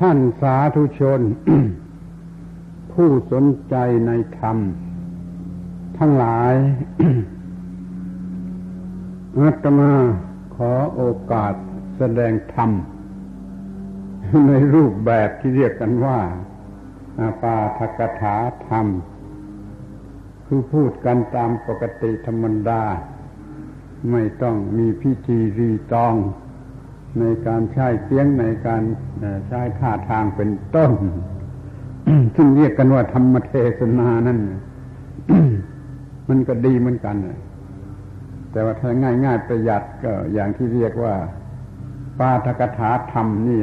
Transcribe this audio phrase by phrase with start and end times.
[0.00, 1.20] ท่านสาธุชน
[2.92, 3.74] ผู้สนใจ
[4.06, 4.56] ในธรรม
[5.98, 6.54] ทั้งหลาย
[9.38, 9.92] อาตมา
[10.54, 11.54] ขอโอกาส
[11.96, 12.70] แสดงธรรม
[14.46, 16.18] ในรูปแบบที่เรียกกันว่า
[17.20, 18.36] อาปาทกถา
[18.68, 18.86] ธรรม
[20.46, 22.82] คือพูดกันตามปกติธรรมดา
[24.10, 26.14] ไม่ต้องมีพิธีรีตอง
[27.20, 28.82] ในการใช้เสียงในการ
[29.48, 30.92] ใช้ท่าทางเป็นต้น
[32.36, 34.38] ซึ่งเรียกกันว่าธรรมเทศนานั่น
[36.28, 37.16] มันก็ดีเหมือนกัน
[38.52, 38.90] แต่ว่าถ้า
[39.24, 41.14] ง่าย ๆ ประหยัดก็อย่างที่เรียกว่า
[42.18, 43.60] ปาทกถาธรรมนี่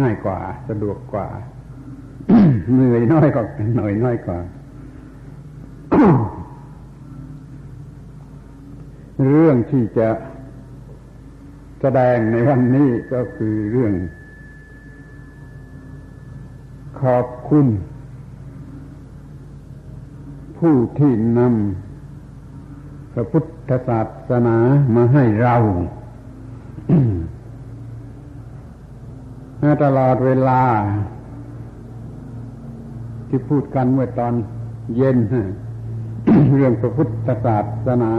[0.00, 0.38] ง่ายกว่า
[0.68, 1.28] สะดวกกว่า
[2.72, 3.44] เหนื่อยน้อยกว่า
[3.76, 4.38] หน่อยน้อยกว่า
[9.24, 10.08] เรื่องที่จะ
[11.80, 13.94] แสดงในวันนี้ก็คือเรื่อง
[17.00, 17.66] ขอบคุณ
[20.58, 24.56] ผู้ที่นำพระพุทธศาสนา
[24.94, 25.56] มาให้เรา
[29.84, 30.62] ตลอดเวลา
[33.28, 34.34] ที่พูดกันเมื่อตอน
[34.96, 35.18] เย็น
[36.54, 38.12] เรื่องพระพุทธศาสนา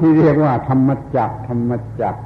[0.00, 2.16] ที่เรียกว่าธรรมจักธรรมจัก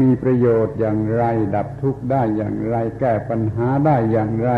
[0.00, 4.50] มีประโยชน์อย่างไร ดับทุกข์ได้อย่างไร แก้ปัญหาได้อย่างไร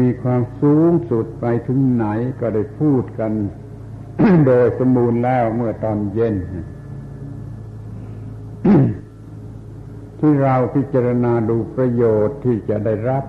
[0.00, 2.06] มีความสูงสุดไปถึงไหน
[2.40, 3.32] ก็ได้พูดกัน
[4.46, 6.34] โดยสมบูรณ์แล้วเมื่อตอนเย็น
[10.18, 13.24] ที่เราพิจารณาดูประโยชน์ที่จะได้รับ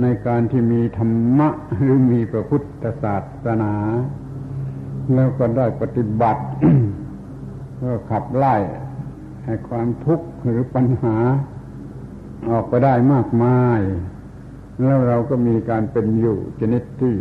[0.00, 3.74] ในการที่มีธรรมะหรือมีพระพุทธศาสนา
[5.14, 6.42] แล้วก็ได้ปฏิบัติ
[7.82, 8.56] ก็ขับไล่
[9.44, 11.16] ให้ความทุกข์หรือปัญหา
[12.50, 13.80] ออกไปได้มากมาย
[14.82, 17.16] แล้วเราก็มีการเป็นอยู่ชนิดที่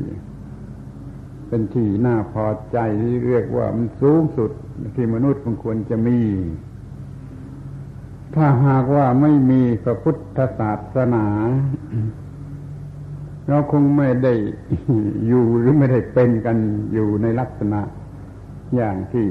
[1.48, 4.52] เป็นที่น่าพอใจที่เรียกว่ามันสูงสุด
[4.96, 6.20] ที่มนุษย์มันควรจะมี
[8.36, 11.26] ถ้าหากว่าไม่มีพระพุทธศาสนา
[13.50, 14.34] เราคงไม่ได้
[15.28, 16.58] อยู่หรือไม่ได้เป็นกัน
[16.94, 17.82] อยู่ในลักษณะ
[18.76, 19.26] อย่างที่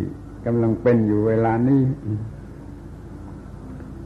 [0.46, 1.82] กำลังเป็นอยู่เวลานี้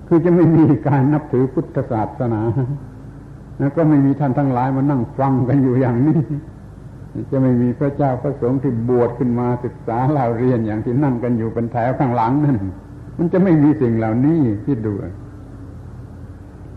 [0.06, 2.40] คือจะไม่มีการนับถือพุทธศาสนา
[3.58, 6.18] แล้วก็ไม่มีท่านทั้งหลายมานั่งฟังกันอยู่อย่างนี้
[7.30, 12.56] จะไม่มีพระเจ้าพระสงฆ์ที่บวชขึ้นมาศึกษาเล่าเรียนอย่างที่นั่งกันอยู่เป็นแถวข้างหลังนั่น
[13.18, 14.92] มันจะไม่มีสิ่งเหล่านี้ที่ดู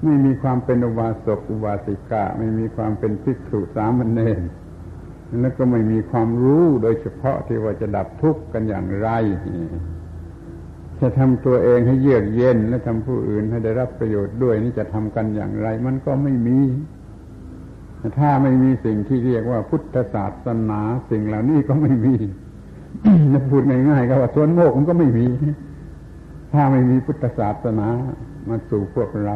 [0.04, 4.42] ไม่มีความเป็นอุบาสกอุบาสิกาไม่มีความเป็นภิกษุสามเณร
[5.40, 9.10] แล้วก็ไม่มีความรู้โดยเฉพาะที่ว่าจะดับทุกข์กันอย่างไร
[11.02, 16.60] จะทำตัวเองให้เยือกเย็นและทำผู้อื่นให้ได้รับประโยชน์ด้วยนี่จะทำกันอย่างไร มันก็ไม่มี
[18.20, 22.16] ถ้าไม่มีสิ่งที่เรียกว่าพุทธศาสนาสิ่งเหล่านี้ก็ไม่มี
[23.52, 25.28] พูดง่ายๆก็ว่าส่วนโมกมันก็ไม่มี
[26.54, 27.88] ถ้าไม่มีพุทธศาสนา
[28.50, 29.36] มาสู่พวกเรา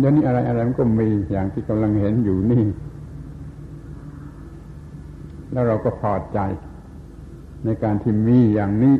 [0.00, 2.64] เดี๋ยวนี้อะไรอะไรมันก็มีอย่างที่กำลังเห็นอยู่นี่
[5.52, 6.38] แล้วเราก็พอใจ
[7.64, 8.96] ในการที่มีอย่างนี้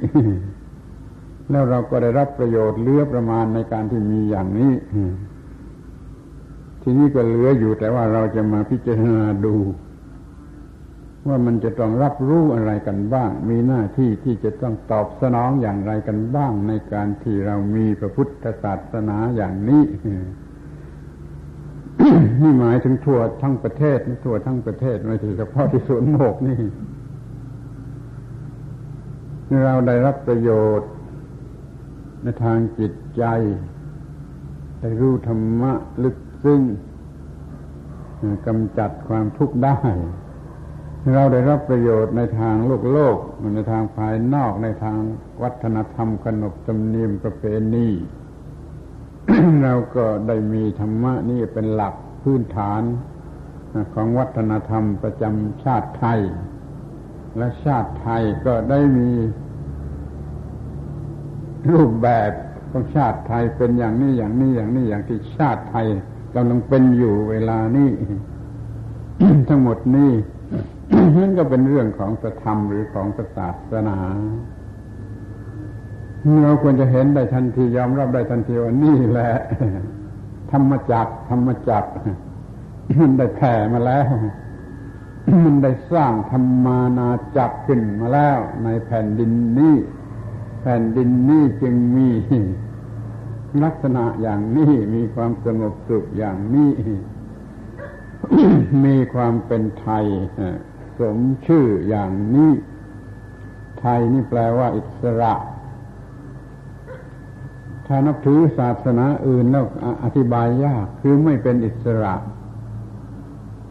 [1.51, 4.73] แล้วเราก็ได้รับประโยชน์เลือประมาณในการที่มีอย่างนี้
[6.83, 9.57] ทีนี้ก็เหลืออยู่แต่ว่าเราจะมาพิจารณาดู
[11.29, 19.83] ว่ามันจะต้องรับรู้อะไรกันบ้าง มีหน้าที่ที่จะต้องตอบสนองอย่างไรกันบ้างในการที่เรามีพระพุทธศาสนาอย่างนี้
[22.43, 26.59] นี่หมายถึงทั่วทั้งประเทศทั่วทั้งประเทศไม่ใช่เฉพาะที่สวนโมกนี่
[29.65, 30.91] เราได้รับประโยชน์
[32.23, 33.25] ในทางจิตใจ
[34.81, 36.63] ได้รู้ธรรมะลึกซึ้ง
[38.47, 39.79] กำจัดความทุกข์ได้
[41.15, 43.17] เราได้รับประโยชน์ในทางโลกโลก
[43.55, 44.99] ในทางภายนอกในทาง
[45.43, 47.45] วัฒนธรรมขนบธรรมเนียมประเพ
[47.75, 47.89] ณี
[49.63, 52.83] เราก็ได้มีธรรมะนี่เป็นหลัก พื้นฐาน
[53.95, 56.21] ของวัฒนธรรมประจำชาติไทย
[57.37, 59.11] และชาติไทยก็ได้มี
[61.71, 62.33] รูปแบบ
[62.71, 65.87] ของชาติไทยเป็นอย่างนี้อย่างนี้อย่างนี้อย่างที่ชาติไทย
[66.35, 67.91] กำลังเป็นอยู่เวลานี้
[69.49, 70.13] ทั้งหมดนี้
[71.17, 73.99] นั่นก็เป็นเรื่องของพระธรรมหรือของพระศาสนา
[76.43, 79.33] เราควรจะเห็นได้ทันทียอมรับได้ทันทีว่านี่แหละ
[80.53, 81.85] ธรรมจักธรรมจัก
[83.01, 84.09] มันได้แผ่มาแล้ว
[85.45, 89.77] มันได้สร้างธรรมานาจักขึ้นมาแล้ว ในแผ่นดินนี้
[90.63, 92.09] แผ่นดินนี้จึงมี
[93.63, 96.73] ลักษณะอย่างนี้มีความสงบสุขอย่างนี้
[98.85, 100.07] มีความเป็นไทย
[100.99, 102.53] สมชื่ออย่างนี้
[103.81, 105.33] ไทยนี่แปลว่าอิสระ
[107.95, 109.67] ถ้านับถือศาสนาอื่นแล้ว
[110.05, 112.15] อธิบายยากคือไม่เป็นอิสระ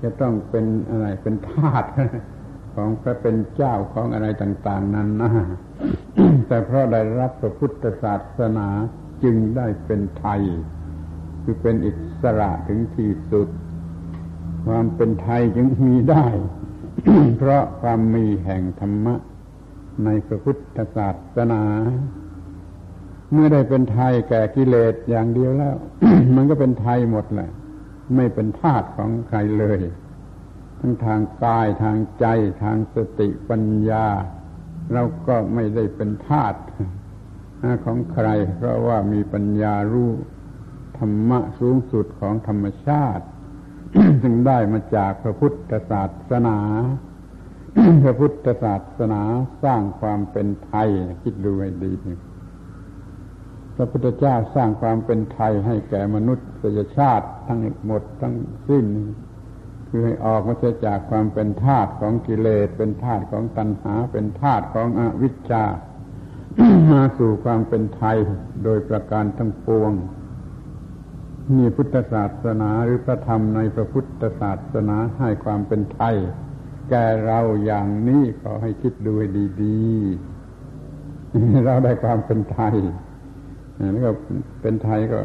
[0.04, 1.84] จะต้องเป็นอะไรเป็นทาส
[2.76, 5.32] ของพระเป็นเจ้าของอะไรต่าง ๆ นั้นนะ
[6.48, 8.68] แต่เพราะได้รับพระพุทธศาสนา
[9.24, 10.42] จึงได้เป็นไทย
[11.44, 11.92] คือเป็นอิ
[12.22, 13.48] สระถึงที่สุด
[14.66, 16.26] ความเป็นไทยจึงมีได้
[17.38, 19.16] เพราะความมีแห่งธรรมะ
[20.04, 21.64] ในพระพุทธศาสนา
[23.34, 25.76] เมื่อได้เป็นไทยแก่กิเลสอย่างเดียวแล้ว
[26.36, 27.52] มันก็เป็นไทยหมดแหละ
[28.16, 29.82] ไม่เป็นทาสของใครเลย
[30.80, 32.26] ทั้งทางกายทางใจ
[32.64, 34.06] ทางสติปัญญา
[34.94, 36.56] เราก็ไม่ได้เป็นทาส
[37.86, 40.12] ของใคร เพราะว่ามีปัญญารู้
[40.98, 43.26] ธรรมะสูงสุดของธรรมชาติ
[44.22, 46.60] ซึ่งได้มาจากพระพุทธศาสนา
[48.04, 49.22] พระพุทธศาสนา
[49.64, 50.90] สร้างความเป็นไทย
[51.22, 51.94] คิดดูให้ดี
[53.76, 56.40] พระพุทธเจ้าสร้างความเป็นไทยให้แก่มนุษ
[56.78, 58.36] ยชาติทั้งหมดทั้ง
[58.70, 58.86] สิ้น
[59.88, 65.66] คือให้ออกมาจากความเป็นทาสของกิเลส เป็นทาสของตัณหา เป็นทาสของอวิชชา
[66.92, 68.18] มาสู่ความเป็นไทย
[68.64, 69.92] โดยประการทั้งปวง
[71.56, 76.16] นี่พุทธศาสนาหรือพระธรรมในพระพุทธศาสนาให้ความเป็นไทย
[76.90, 79.28] แก่เราอย่างนี้ขอให้คิดดูให้
[79.64, 79.86] ดี
[80.82, 82.76] ๆ เราได้ความเป็นไทย
[83.82, 84.12] แล้ก็
[84.62, 85.20] เป็นไทยก็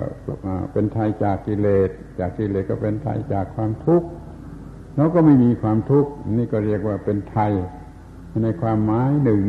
[0.72, 4.08] เป็นไทยจากกิเลส จากกิเลสก็เป็นไทยจากความทุกข์
[4.96, 7.52] เราก็ไม่มีความทุกข์นี่ก็เรียกว่าเป็นไทย
[8.44, 9.40] ในความหมายหนึ่ง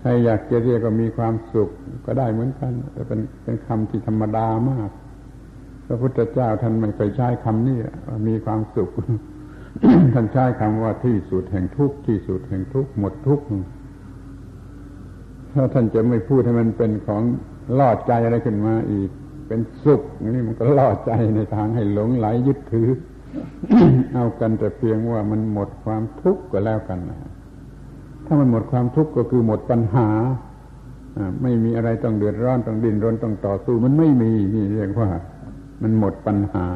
[0.00, 1.70] ใครอยากจะเรียกว่ามีความสุข
[2.06, 4.90] ก็ได้เหมือนกัน แต่เป็นเป็นคำที่ธรรมดามาก
[5.86, 7.78] พระพุทธเจ้าท่านไม่เคยใช้คำนี้
[8.28, 8.90] มีความสุข
[10.12, 13.44] ท่านใช้คำว่าที่สุดแห่งทุกข์ที่สุดแห่งทุกข์หมดทุกข์
[15.54, 17.22] ถ้าท่านจะไม่พูดให้มันเป็นของ
[17.78, 19.10] ล่อใจอะไรขึ้นมาอีก
[19.46, 20.02] เป็นสุข
[20.34, 22.88] นี่มันก็ล่อใจในทางให้หลงไหลยึดถือ
[24.14, 27.18] เอากันแต่เพียงว่ามันหมดความทุกข์ก็แล้วกันนะ
[28.26, 30.08] ถ้ามันหมดความทุกข์ก็คือหมดปัญหา
[31.42, 35.10] ไม่มีอะไรต้องเดือดร้อนต้องดิ้นรนต้องต่อสู้ มันไม่มีนี่เรียกว่า
[35.82, 36.66] มันหมดปัญหา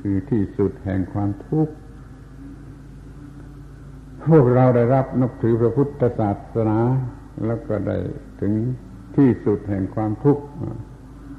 [0.00, 1.74] คือที่สุดแห่งความทุกข์
[4.28, 6.78] พวกเราได้รับนับถือพระพุทธศาสนา
[7.46, 7.96] แล้วก็ได้
[8.40, 8.52] ถึง
[9.18, 10.44] ที่สุดแห่งความทุกข์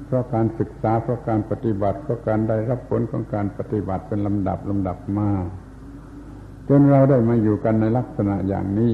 [0.06, 5.30] เพราะการศึกษาเพราะการปฏิบัติเพราะการได้รับผลของการปฏิบัติเป็นลำดับลำดับมา
[6.68, 8.92] จนเราได้มาอยู่กันในลักษณะอย่างนี้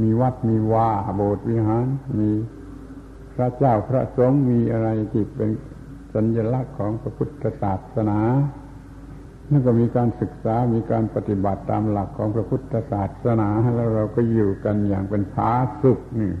[0.00, 1.86] มีวัดมีว่าโบสถ์วิหาร
[2.18, 2.30] มี
[3.34, 5.50] พระเจ้าพระสงฆ์มีอะไรที่เป็น
[6.14, 8.20] สัญลักษณ์ของพระพุทธศาสนา
[9.50, 15.50] นั่นก็มีการศึกษา มีการปฏิบัติตามหลักของพระพุทธศาสนา แล้วเราก็อยู่กันอย่างเป็นผา
[15.82, 16.32] สุขนี่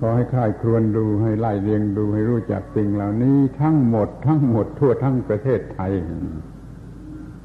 [0.00, 5.92] ขอให้ค่ายครวนดูให้ไล่เรียงดูให้รู้จักสิ่งเหล่านี้ทั้งหมด ทั้งหมดทั่วทั้งประเทศไทย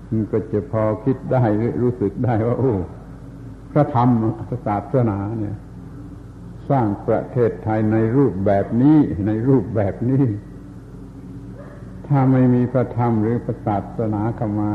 [0.10, 1.44] มันก็จะพอคิดได้
[1.82, 2.74] รู้สึกได้ว่า โอ้
[3.72, 4.10] พระธรรม
[4.68, 5.56] ศาสนาเนี่ย
[6.70, 10.24] สร้างประเทศไทยในรูปแบบนี้ในรูปแบบนี้
[12.08, 14.72] ถ้าไม่มีพระธรรมหรือพระศาสนาเข้ามา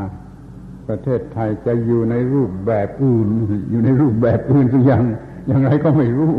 [0.89, 3.29] ประเทศไทยจะอยู่ในรูปแบบอื่น
[3.71, 5.03] อยู่ในรูปแบบอื่นสักอย่าง
[5.47, 6.33] อย่างไรก็ไม่รู้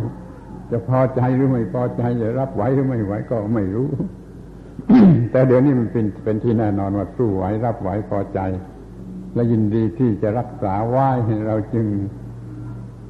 [0.71, 3.89] จะพอใจหรือไม่พอใจจะรับไหวหรือไม่ไหวก็ไม่รู้
[5.31, 8.39] แต่เดี๋ยวนี้มันเป็นเป็นที่แน่นอนว่าสู้ไหวรับไหวพอใจ
[9.33, 11.09] และยินดีที่จะรักษาไหว้
[11.47, 11.85] เราจึง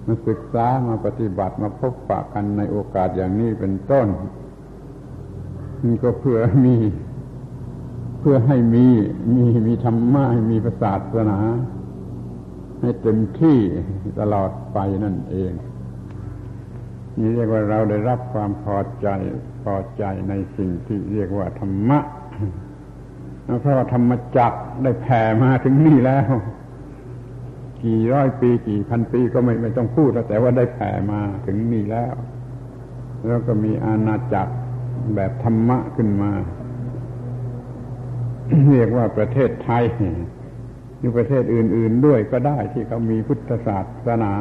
[0.07, 4.07] มาศึกษามาปฏิบัติมาพบปะกันในโอกาสอย่างนี้เป็นต้น
[5.85, 6.75] นี่ก็เพื่อมี
[8.19, 8.85] เพื่อให้มี
[9.35, 11.39] มีมีธรรมะให้มีศาสนา
[12.81, 13.59] ให้เต็มที่
[14.19, 15.51] ตลอดไปนั่นเอง
[17.17, 19.07] นี่เรียกว่าเราได้รับความพอใจ
[19.63, 21.99] พอใจในสิ่งที่เรียกว่าธรรมะ
[23.61, 26.31] เพราะธรรมจักได้แผ่มาถึงนี่แล้ว
[27.83, 32.13] กี่ร้อยปีกี่พันปีก็ไม่ไม่ต้องพูดแล้วแต่ว่าได้แผ่มาถึงนี่แล้ว
[33.27, 34.53] แล้วก็มีอาณาจักร
[35.15, 36.31] แบบธรรมะขึ้นมา
[38.69, 39.83] เรียกว่าประเทศไทย
[40.97, 44.33] หรือประเทศอื่น ๆด้วยก็ได้ที่เขามีพุทธศาสนา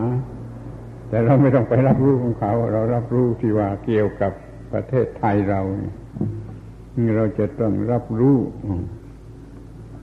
[1.08, 4.32] แต่เราไม่ต้องไปรับรู้ของเขา เรารับรู้ที่ว่าเกี่ยวกับ
[4.72, 5.60] ประเทศไทยเรา
[7.16, 8.38] เราจะต้องรับรู้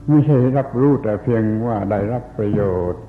[0.08, 3.02] ไม่ใช่รับรู้แต่เพียงว่าได้รับประโยชน์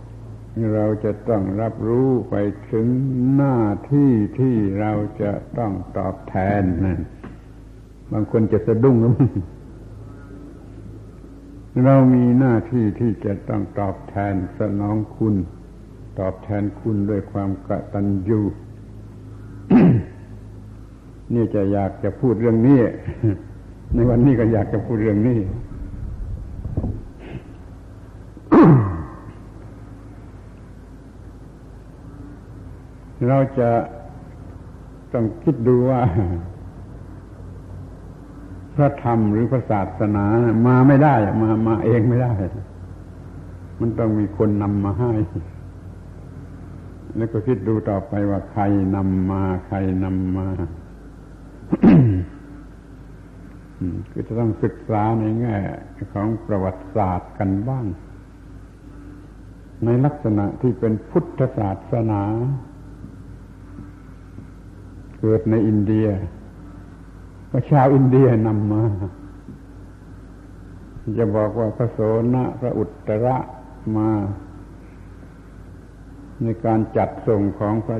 [0.75, 2.35] เราจะต้องรับรู้ไป
[2.71, 2.87] ถึง
[3.35, 3.59] หน้า
[3.91, 6.87] ที่ที่เราจะต้องตอบแทนน
[8.11, 9.13] บางคนจะสะดุ้งแล้ว
[11.85, 15.35] เรามีหน้าที่ที่จะต้องตอบแทนสนองคุณ
[16.19, 18.41] ตอบแทนคุณด้วยความกระตัญญู
[21.33, 22.79] นี่จะอยากจะพูดเรื่องนี้
[23.93, 25.39] ในวันนี้ก็อยากจะพูดเรื่องนี้
[33.27, 33.69] เราจะ
[35.13, 36.01] ต้องคิดดูว่า
[38.75, 40.25] พระธรรมหรือพระศาสนา
[40.67, 42.31] มาไม่ได้ มามาเองไม่ได้
[43.79, 45.11] มันต้องมีคนนำมาให้
[47.17, 48.63] แล้วก็คิดดูต่อไปว่าใคร
[48.95, 50.47] นำมาใครนำมา
[54.11, 55.55] คือจะต้องศึกษาในแง่
[56.13, 57.85] ของประวัติศาสตร์กันบ้าง
[59.85, 62.21] ในลักษณะที่เป็นพุทธศาสนา
[65.19, 66.07] เกิดในอินเดีย
[67.51, 68.83] ก็ชาวอินเดียนำมา
[71.19, 71.99] จะบอกว่าพระโส
[72.33, 73.37] ณะพระอุตตระ
[73.97, 74.09] มา
[76.43, 77.99] ในการจัดส่งของพระ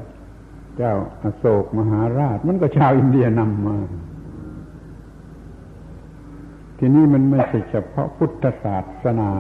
[0.77, 3.77] เจ้าอโศกมหาราช มันก็ชาวอินเดียนำมา
[6.77, 9.32] ทีนี้มันไม่ใช่เฉพาะพุทธศาสนา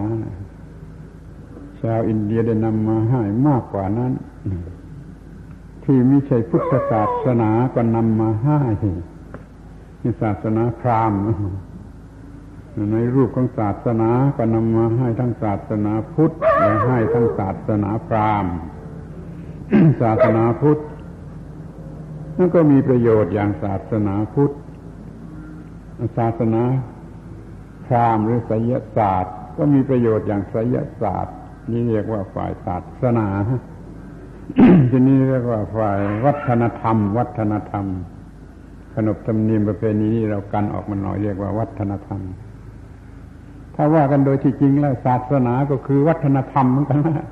[1.81, 4.13] ชาวอินเดียได้นำมาให้มากกว่านั้น
[5.83, 8.61] ที่ไม่ใช่พุทธศาสนาก็นำมาให้
[10.21, 11.21] ศาสนาพราหมณ์
[12.93, 18.53] ในรูปของศาสนาก็นำมาให้ทั้งศาสนาพุทธและให้ทั้งศาสนาพราหมณ์
[20.01, 20.81] ศาสนาพุทธ
[22.37, 24.51] นั่นก็มีประโยชน์อย่างศาสนาพุทธ
[26.17, 26.61] ศาสนา
[27.85, 31.35] พราหมณ์หรือไสยศาสตร์ ก็มีประโยชน์อย่างไสยศาสตร์
[31.71, 33.27] นี่เรียกว่าฝ่ายศาสนา
[34.89, 37.85] ทีนี้เรียกว่าฝ่ายวัฒนธรรม วัฒนธรรม
[38.93, 42.21] ขนบธรรมเนียมประเพณีนี้เรากันออกมาหน่อยเรียกว่าวัฒนธรรม
[43.75, 47.27] ถ้าว่ากันโดยที่จริงแล้วศาสนาก็คือวัฒนธรรมเหมือนกันนะ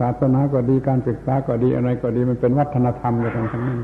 [0.00, 3.80] ศาสนาก็ดีการศึกษาก็ดีอะไรก็ดีมันเป็นวัฒนธรรมกันทั้งนั้น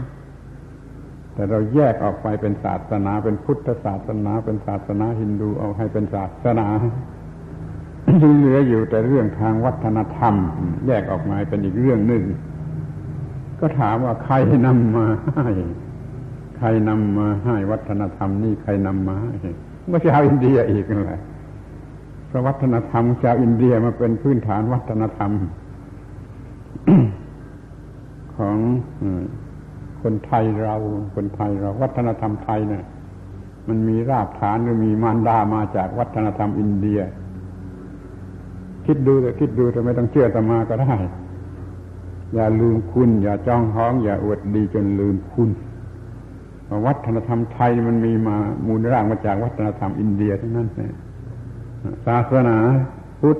[1.35, 6.66] แต่เราแยกออกไปเป็นศาสนา เป็นพุทธศาสนา เป็นศาสนาฮินดูเอาให้เป็นศาสนา
[8.23, 10.35] ที่เหลืออยู่แต่เรื่องทางวัฒนธรรม
[10.87, 12.23] แยกออกมาเป็นอีกเรื่องหนึ่ง
[13.61, 14.35] ก็ถามว่าใคร
[14.66, 15.06] นำมา
[15.37, 15.49] ให้
[16.58, 19.32] ใครนำมาให้วัฒนธรรมนี่ใครนำมาให้
[19.92, 21.20] ก็ชาวอินเดียอีกนั่นแหละ
[22.30, 25.30] พระวัฒนธรรมชาวอินเดียมาเป็นพื้นฐานวัฒนธรรม
[28.37, 28.56] ของ
[30.02, 30.76] คนไทยเรา
[31.16, 32.84] คนไทยเรา วัฒนธรรมไทยเนี่ย
[33.68, 37.00] มันมีรากฐานหรือมีมารดามาจากวัฒนธรรมอินเดีย
[38.87, 40.94] คิดดูแต่คิดดูแต่ไม่ต้องเชื่อตมาก็ได้
[42.34, 45.50] อย่าลืมคุณ อย่าจ้องท้อง อย่าอวดดีจนลืมคุณ
[46.87, 50.92] วัฒนธรรมไทยมันมีมามูลรางมาจากวัฒนธรรมอินเดียทั้งนั้นเลย
[52.06, 52.56] ศาสนา
[53.20, 53.38] พุทธ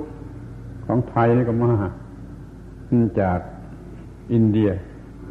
[0.85, 1.89] ของไทยนี่ก็มาก
[3.19, 3.39] จาก
[4.33, 4.69] อินเดีย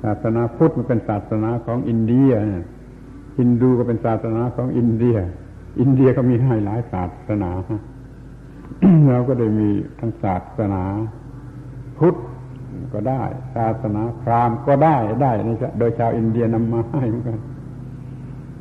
[0.02, 2.32] ศาสนาพุทธมันเป็นศาสนาของอินเดีย
[3.38, 5.16] ฮินดูก็เป็นศาสนาของอินเดีย
[5.80, 7.50] อินเดียก็มีให้หลายศาสนา
[9.10, 9.68] เราก็ได้มี
[10.00, 10.82] ทั้งศาสนา
[11.98, 12.16] พุทธ
[12.94, 13.22] ก็ได้
[13.54, 15.32] ศาสนาพราหมณ์ก็ได้ได้
[15.78, 17.38] โดยชาวอินเดียนำมาให้เหมือนกัน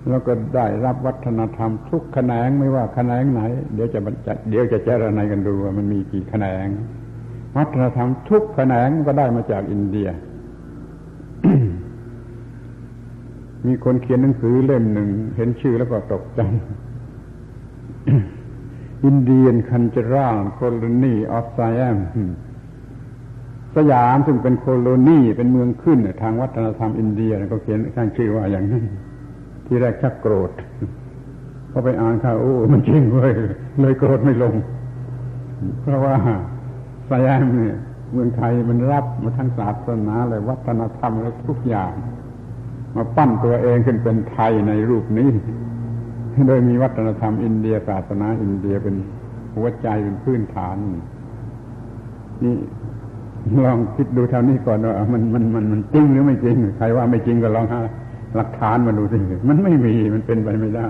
[0.09, 3.41] แล้วก็ได้รับวัฒนธรรมทุกแขนงไม่ว่าแขนงไหน
[3.73, 6.67] เดี๋ยวจะบรรจัดเดี๋ยวจะเจรนายกันดูว่ามันมีกี่แขนง
[7.55, 10.07] วัฒนธรรมทุกแขนงก็ได้มาจากอินเดีย
[13.65, 16.41] มีคนเขียนหนังสือเล่มหนึ่ง เห็นชื่อแล้วก็ตกใจ
[19.05, 21.97] อินเดียนคันจราโคลนีออฟไซแอม
[23.75, 28.85] สยามซึ่งเป็นโคโลนีเป็นเมืองขึ้น ทางวัฒนธรรมอินเดียก็เขียนข้างชื่อว่าอย่างนั้น
[29.65, 30.51] ที่แรกชักโกรธ
[31.71, 33.33] พอไปอ่านข่าวโอ้มันจริงเว้ย
[33.81, 34.55] เลยโกรธไม่ลง
[35.81, 36.15] เพราะว่า
[37.09, 37.77] สยามเนี่ย
[38.13, 41.91] เมืองไทยมันรับมาทั้งศาสนาเลยวัฒนธรรมและทุกอย่าง
[42.95, 45.29] มาปั้นตัวเองขึ้นเป็นไทยในรูปนี้
[46.47, 48.95] โดยมีวัฒนธรรมอินเดียศาสนาอินเดียเป็น
[49.55, 50.75] หัวใจเป็นพื้นฐาน
[52.43, 52.55] นี่
[53.65, 57.79] ลองคิดดูเท่านี้ก่อนว่ามันมันมันมันจริงหรือไม่จริง ใครว่าไม่จริงก็ลองหา
[58.35, 60.87] หลักฐานมาดูสิมันไม่มีมันเป็นไปไม่ได้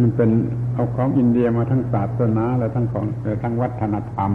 [0.00, 0.30] มันเป็น
[0.74, 3.04] เอาของอินเดียมาทั้งศาสนาและทั้งของ
[3.42, 4.32] ทั้งวัฒนธรรม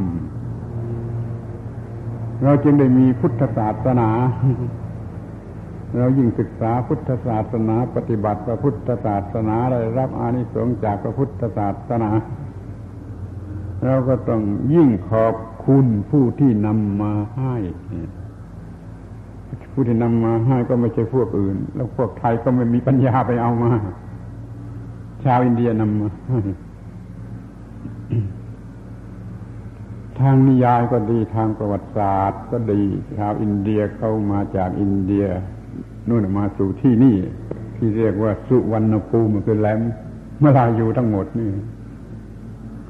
[2.44, 4.10] เราจึงได้มีพุทธศาสนา
[5.98, 12.10] เรายิ่งศึกษาพุทธศาสนา ปฏิบัติพระพุทธศาสนาได้รับอานิสงส์จากพระพุทธศาสนา
[13.86, 14.42] เราก็ต้อง
[14.74, 17.56] ยิ่งขอบคุณผู้ที่นำมาให้
[19.72, 23.72] ผู้ที่นำมาให้ก็ไม่ใช่พวกอื่น แล้วพวกไทยก็ไม่มีปัญญาไปเอามา
[25.24, 26.40] ชาวอินเดียนำมาให้
[30.22, 32.82] ทางนิยายก็ดีทางประวัติศาสตร์ ก็ดี
[33.18, 35.26] ชาวอินเดียเข้ามาจากอินเดีย
[36.10, 37.18] นู่นมาสู่ที่นี่
[37.76, 39.80] ที่เรียกว่าสุวรรณภูมิคือแหลม
[40.40, 41.52] เมื่อลาอยู่ทั้งหมดนี่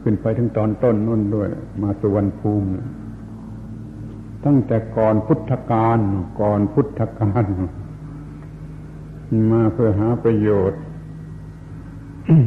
[0.01, 1.49] ขึ้นไปถึงตอนต้นนู่นด้วย
[1.81, 2.67] มาสุวรรณภูมิ
[4.45, 5.99] ตั้งแต่ก่อนพุทธกาล
[6.41, 7.45] ก่อนพุทธกาล
[9.51, 10.81] มาเพื่อหาประโยชน์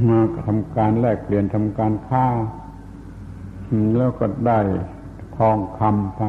[0.09, 2.27] มาทำการแลกเปลี่ยนทำการค้า
[3.99, 4.59] แล้วก็ได้
[5.37, 6.23] ทองคำไป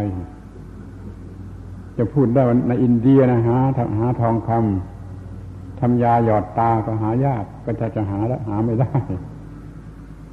[1.97, 3.57] จะพูดได้ว่าในอินเดียนะหา
[3.99, 8.93] หาทองคำทำยาหยอดตาก็หายากก็จะจะหาแล้วหาไม่ได้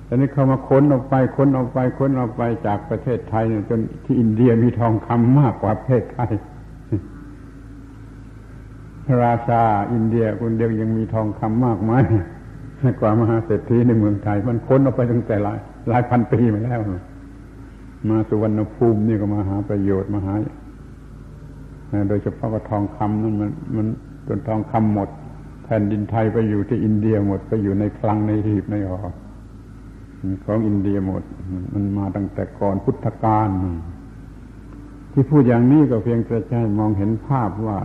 [0.05, 6.33] แต่นี้เขามาค้นออกไปค้นออกไปค้นออกไปจากประเทศไทยเนี่ยจนที่อินเดียมีทองคำมากกว่าประเทศไทย
[9.23, 9.63] ราชา
[9.93, 11.93] อินเดียคนเดียวยังมีทองคำมากไหม
[13.01, 16.81] กว่ามหาเศรษฐีในเมืองไทย มันค้นออกไปตั้งแต่หลาย หลายพันปีมาแล้ว
[18.11, 20.35] มาสุวรรณภูมินี่ก็มาหาประโยชน์มาหา
[22.09, 23.87] โดยเฉพาะก็ทองคำนั่นมันมัน
[24.29, 25.09] จนทองคำหมด
[25.65, 28.99] แผ่นดินไทยไปอยู่ที่อินเดียหมดไปอยู่ในคลังในหีบในหอ
[30.45, 31.23] ของอินเดียหมด
[31.73, 33.49] มันมาตั้งแต่ก่อนพุทธกาล
[35.13, 37.79] ที่พูดอย่างนี้ก็เพียงแต่ให้มองเห็นภาพว่า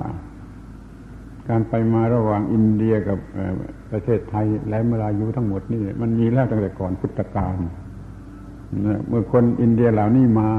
[1.49, 3.17] การไปมาระหว่างอินเดียกับ
[3.91, 7.55] ประเทศไทยและเมลายุทั้งหมดนี่ มันมีแล้วตั้งแต่ก่อนพุทธกาล
[9.07, 10.49] เมื่อคนอินเดียเหล่านี้มา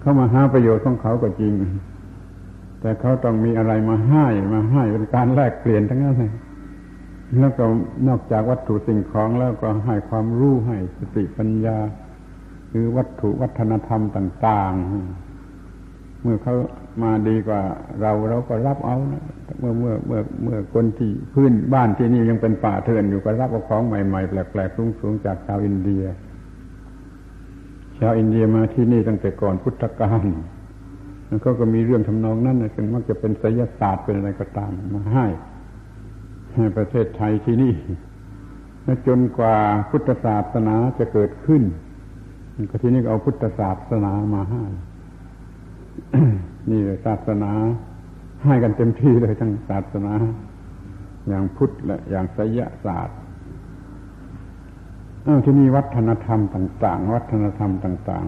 [0.00, 1.54] เข้ามาหาประโยชน์ของเขาก็จริง
[2.80, 6.32] แต่เขาต้องมีอะไรมาให้มาให้เป็นการแลกเปลี่ยนทั้งนั้นเลย
[7.38, 7.64] แล้วก็
[8.08, 11.78] นอกจากวัตถุสิ่งของแล้วก็ให้ความรู้ให้สติปัญญา
[12.70, 14.72] คือวัตถุวัฒนธรรมต่าง
[15.48, 16.54] ๆ เมื่อเขา
[17.02, 17.60] มาดีกว่า
[18.00, 19.24] เราเราก็รับเอานะ
[19.58, 26.04] เมื่อเมื่อเมื่อเมื่อคนที่พื้นบ้านที่นี่ยังเป็นป่าเถื่อนอยู่ก็รับเอาของใหม่ๆแปลกๆสูงๆจากชาวอินเดีย
[28.04, 30.24] ชาวอินเดียมาที่นี่ตั้งแต่ก่อนพุทธกาล
[31.28, 35.26] แล้วก็ก็มีเรื่องทำนองนั้นนะซึ่งมักจะเป็นไสยศาสตร์เป็นอะไรก็ตามมาให้
[36.56, 37.72] ให้ประเทศไทยที่นี่
[39.06, 39.56] จนกว่า
[39.90, 41.62] พุทธศาสนาจะเกิดขึ้น
[42.70, 44.64] ก็ที่นี่เอาพุทธศาสนามาให้
[46.70, 47.52] นี่ศาสนา
[48.44, 50.12] ให้กันเต็มที่เลยทั้งศาสนา
[51.28, 53.18] อย่างพุทธและอย่างไสยศาสตร์
[55.44, 58.24] ที่นี่วัฒนธรรมต่าง ๆ วัฒนธรรมต่าง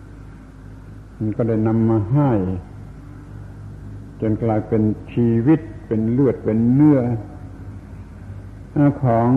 [0.00, 2.30] ๆ มันก็ได้นำมาให้
[4.20, 7.00] จนกลายเป็นชีวิตเป็นเลือดเป็นเนื้อ
[9.02, 9.28] ของ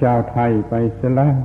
[0.00, 1.36] ชาวไทยไปเสียแล้ว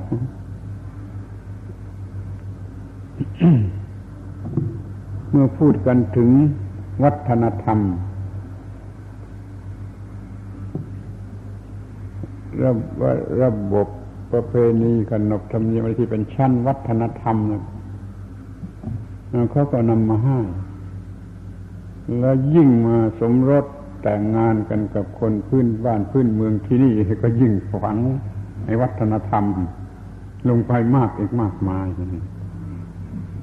[5.30, 6.30] เมื่อพูดกันถึง
[7.04, 7.80] วัฒนธรรม
[12.64, 12.72] ระ
[13.44, 13.88] ระบบ
[14.32, 17.38] ประเพณีขนบธรรมเนียมอะไรที่เป็นชั้นวัฒนธรรม
[19.52, 20.40] เขาก็นำมาให้
[22.20, 23.66] แล้วยิ่งมาสมรส
[24.02, 27.98] แต่งงานกันกับคนพื้นบ้านพื้นเมืองที่นี่ก็ยิ่งฝัง
[28.66, 29.46] ในวัฒนธรรม
[30.50, 31.88] ลงไปมากอีกมากมาย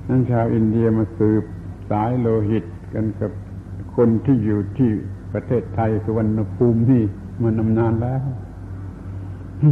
[0.09, 1.45] นั่นชาวอินเดียมาสืบ
[1.91, 3.31] สายโลหิตกันกับ
[3.97, 4.91] คนที่อยู่ที่
[5.33, 7.03] ประเทศไทยสุวรรณภูมินี่
[7.43, 8.23] มานำนานแล้ว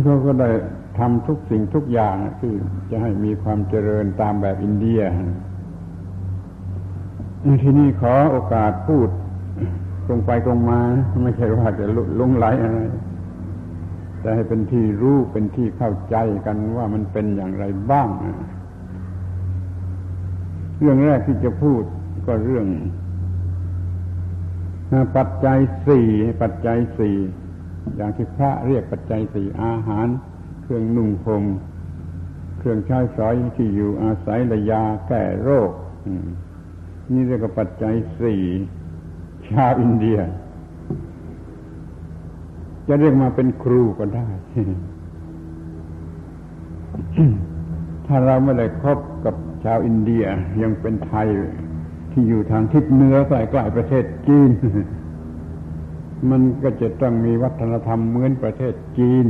[0.04, 0.50] เขาก็ได้
[0.98, 2.52] ทำทุกสิ่งทุกอย่างที่
[2.90, 5.00] จะให้มีความเจริญตามแบบอินเดีย
[7.62, 9.08] ที่นี่ขอโอกาสพูด
[10.06, 10.80] ตรงไปตรงมา
[11.24, 11.84] ไม่ใช่ว่าจะ
[12.20, 12.80] ลงไหลอะไร
[14.20, 18.08] แต่ให้เป็นที่รู้เป็นที่เข้าใจกันว่ามันเป็นอย่างไรบ้าง
[20.78, 21.82] เรื่องแรกที่จะพูด
[22.26, 22.66] ก็เรื่อง
[25.16, 26.08] ปัจจัยสี่
[26.42, 27.16] ปัจจัยสี่
[27.96, 30.06] อย่างที่พระเรียกปัจจัยสี่อาหาร
[30.62, 31.44] เครื่องนุ่งห่ม
[32.58, 35.70] เครื่องใช้สอยที่อยู่อาศัยและยาแก้โรค
[37.10, 38.42] นี่เรียกว่าปัจจัยสี่
[39.50, 40.18] ชาวอินเดีย
[42.88, 44.28] จะเรียกมาเป็นครูก็ได้
[48.06, 50.24] ถ้าเราไม่ได้คบกับชาวอินเดีย
[50.62, 51.28] ยังเป็นไทย
[52.12, 54.50] ที่อยู่ทางทิศเหนือใกล้ๆประเทศจีน
[56.30, 59.26] มันก็จะต้องมีวัฒนธรรมเหมือนประเทศจีน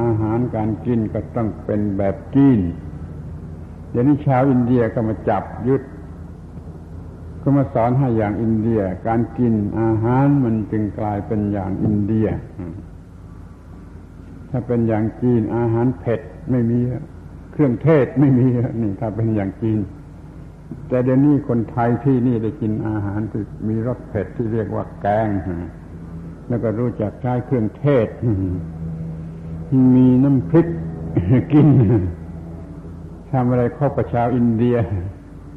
[0.00, 2.60] อาหารการกินก็ต้องเป็นแบบจีน
[3.90, 5.82] เดี๋ยวนี้ชาวอินเดียก็มาจับยึด
[7.42, 12.26] ก็มาสอนให้อย่างอินเดีย การกินอาหารมันจึงกลายเป็นอย่างอินเดีย
[14.50, 16.78] ถ้าเป็นอย่างจีนอาหารเผ็ดไม่มี
[17.52, 18.46] เครื่องเทศไม่มี
[18.82, 19.78] นี่ถ้าเป็นอย่างจีน
[20.88, 25.28] แต่เดี๋ยวนี้คนไทยที่นี่ได้กินอาหารที่มีรสเผ็ดที่เรียกว่าแกง
[26.52, 28.08] แล้วก็รู้จักใช้เครื่องเทศ
[29.96, 30.66] มีน้ำพริก
[31.52, 31.68] กิน
[33.30, 34.76] ทำอะไรเข้าประชาวอินเดีย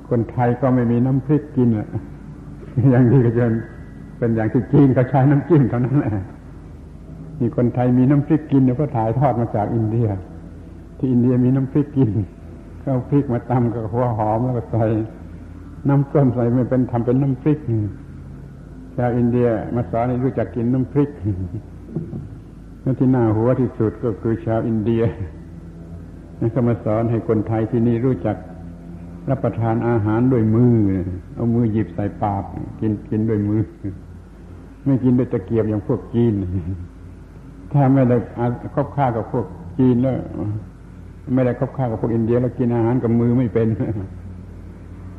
[0.10, 1.88] คนไทยก็ไม่มีน้ำพริกกินอะ
[2.90, 3.46] อย่างนี้ก็จะ
[4.18, 6.24] เป็นอย่างที่จีนก็ใช้น้ำจิ้มเท่านั้นแหละ
[7.40, 10.08] มีคนไทยมีน้ำพริกกินเนี่ยก็ถ่ายทอดมาจากอินเดีย
[10.98, 12.10] ที่อินเดียมีน้ำพริกกิน
[12.82, 14.86] ก็เอาพริกมาตำกับหัวหอมแล้วก็ใส่
[15.90, 17.60] น้ำส้มใส่ไม่เป็นทำเป็นน้ำพริก
[18.98, 21.10] ชาวอินเดียมาสอนให้รู้จักกินน้ำพริก
[22.84, 25.04] นั่นที่น่าหัวที่สุดก็คือชาวอินเดีย
[26.40, 28.38] นั่นก็มาสอนให้คนไทยที่นี่รู้จัก
[29.30, 30.76] รับประทานอาหารด้วยมือ
[31.36, 32.44] เอามือหยิบใส่ปาก
[32.80, 33.62] กินกินด้วยมือ
[34.86, 36.34] ไม่กินด้วยตะเกียบอย่างพวกจีน
[37.74, 38.18] ถ้าไม่ได้
[38.76, 39.46] คบค้ากับพวก
[39.80, 40.18] จีนแล้ว
[41.34, 43.68] ไม่ได้คบค้ากับพวกอินเดีย แล้วกินอาหารกับมือไม่เป็น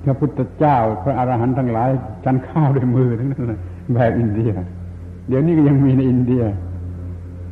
[0.06, 1.90] พระพุทธเจ้า พระอรหันต์ทั้งหลาย
[2.24, 3.52] ฉันข้าวด้วยมือทั้งนั้น
[3.94, 4.50] แบบอินเดีย
[5.28, 6.42] เดี๋ยวนี้ก็ยังมีในอินเดีย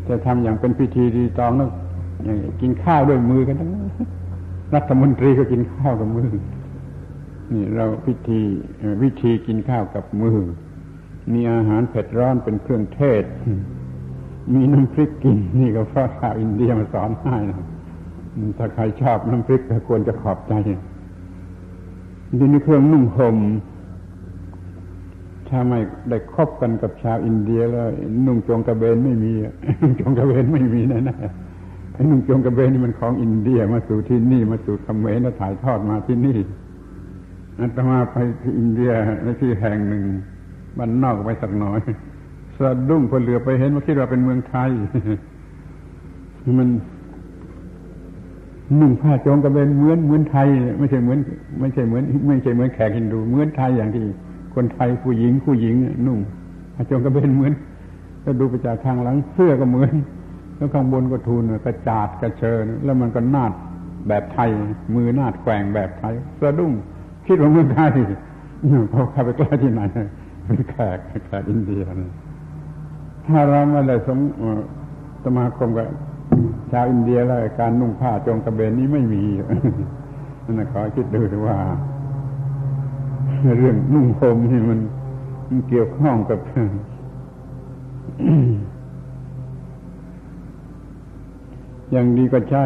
[0.09, 1.71] จะทำอย่างเป็นพิธีดีตองแล้ว
[2.61, 3.87] กินข้าวด้วยมือกันทั้งนั้น
[4.75, 6.29] รัฐมนตรีก็กินข้าวกับมือ
[7.53, 8.41] นี่เราพิธี
[9.03, 10.39] วิธีกินข้าวกับมือ
[11.33, 13.25] มีอาหารเผ็ดร้อนเป็นเครื่องเทศ
[14.55, 17.57] มีน้ำพริกกิน นี่ก็เพราะชาวอินเดียมาสอนให้นะ
[18.59, 20.55] ถ้าใครชอบน้ำพริกก็ควรจะขอบใจ
[22.41, 23.37] ทีนี้เครื่องนุ่งห่ม
[25.49, 27.87] ถ้าไม่ได้คบกันกับชาวอินเดียแล้ว
[28.27, 29.33] นุ่งจงกระเบนไม่มี
[29.81, 36.39] นุ่งจงกระเบนไม่มีแน่ๆไอ้นุ่งจงกระเบนนี่มันของอินเดียมาสู่ที่นี่มาสู่เขมรแล้วถ่ายทอดมาที่นี่
[37.61, 38.93] อาตมาไปที่อินเดีย
[39.23, 40.05] ในที่แห่งหนึ่ง
[40.77, 41.81] บ้านนอกไปสักหน่อย
[42.59, 44.71] สะดุ้งพอเหลือไปเห็นว่าคิดว่าเป็นเมืองไทย
[46.59, 46.69] มัน
[48.81, 50.49] นุ่งผ้าโจงกระเบนเหมือนเหมือนไทย
[50.79, 51.19] ไม่ใช่เหมือน
[51.61, 54.05] ไม่ใช่เหมือน ไม่ใช่เหมือนแขกฮินดู เหมือนไทยอย่างที่
[54.55, 55.75] คนไทยผู้หญิงผู้หญิง
[56.07, 56.19] นุ่ง
[56.75, 57.53] ผ้าโจงกระเบนเหมือน
[58.25, 59.95] ก็ดูไปจากทางหลังเสื้อก็เหมือน
[60.57, 63.53] แล้วข้างบนก็ทูลกระจาดกระเชิญแล้วมันก็นาด
[64.09, 64.51] แบบไทย
[64.95, 66.73] มือนาดแกว่งแบบไทยสะดุ้ง
[67.27, 67.93] คิดว่าเมืองไทย
[68.91, 69.81] เขาเข้าไปใกล้ที่ไหน
[70.43, 71.83] เป็นแขกแขกอินเดีย
[73.27, 74.19] ถ้าเราไม่ได้สม
[75.25, 75.87] สมาคมกับ
[76.73, 79.23] ชาวอินเดียแล้วการนุ่งผ้าจงกระเบนนี้ไม่มี
[80.45, 81.57] นั่นขอคิดดูว่า
[83.59, 84.81] เรื่องนุ่งห่มนี่มัน
[85.49, 86.39] มันเกี่ยวข้องกับ
[91.93, 92.63] อย่างดีก็ใช้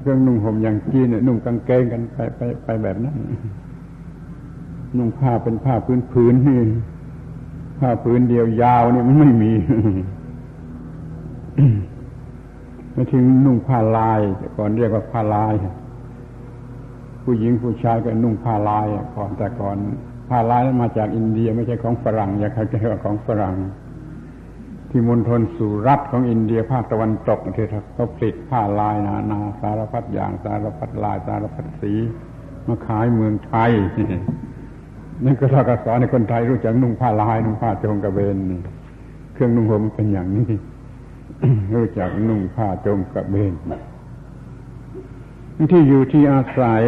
[0.00, 3.16] เครื่องนุ่งห่มอย่างจีนเนี่ยนุ่งกางเกงกันไปไปไปแบบนั้น
[4.96, 6.60] นุ่งผ้าเป็นผ้าพื้นพื้นนี่
[7.78, 9.52] ผ้าพื้นเดียวยาวเนี่ยมันไม่มี
[12.92, 14.20] ไม่ถึงนุ่งผ้าลาย
[14.56, 15.54] ก่อนเรียกว่าผ้าลาย
[17.24, 19.76] ผู้หญิงผู้ชายก็นุ่งผ้าลายก่อนแต่ก่อน
[20.28, 23.56] ผ้าลายนั้นมาจากอินเดียไม่ใช่ของฝรั่งอย่าเข้าใจว่าของฝรั่ง
[24.90, 31.92] ที่มณฑลสุรัตของอินเดียภาคตะวันตกที่เขาผลิตผ้าลายนานาสารพัดอย่างสารพัดลายสารพัดสี
[32.66, 33.72] มาขายเมืองไทย
[35.24, 38.38] นั่นก็เท่ากับสอนในคนไทยรู้จักนุ่งผ้าลายนุ่งผ้าโจงกระเบน
[39.32, 40.50] เครื่องนุ่งห่มเป็นอย่างนี้
[41.74, 43.54] รู้จักนุ่งผ้าจงกระเบน
[45.72, 46.82] ที่อยู่ที่อาศัย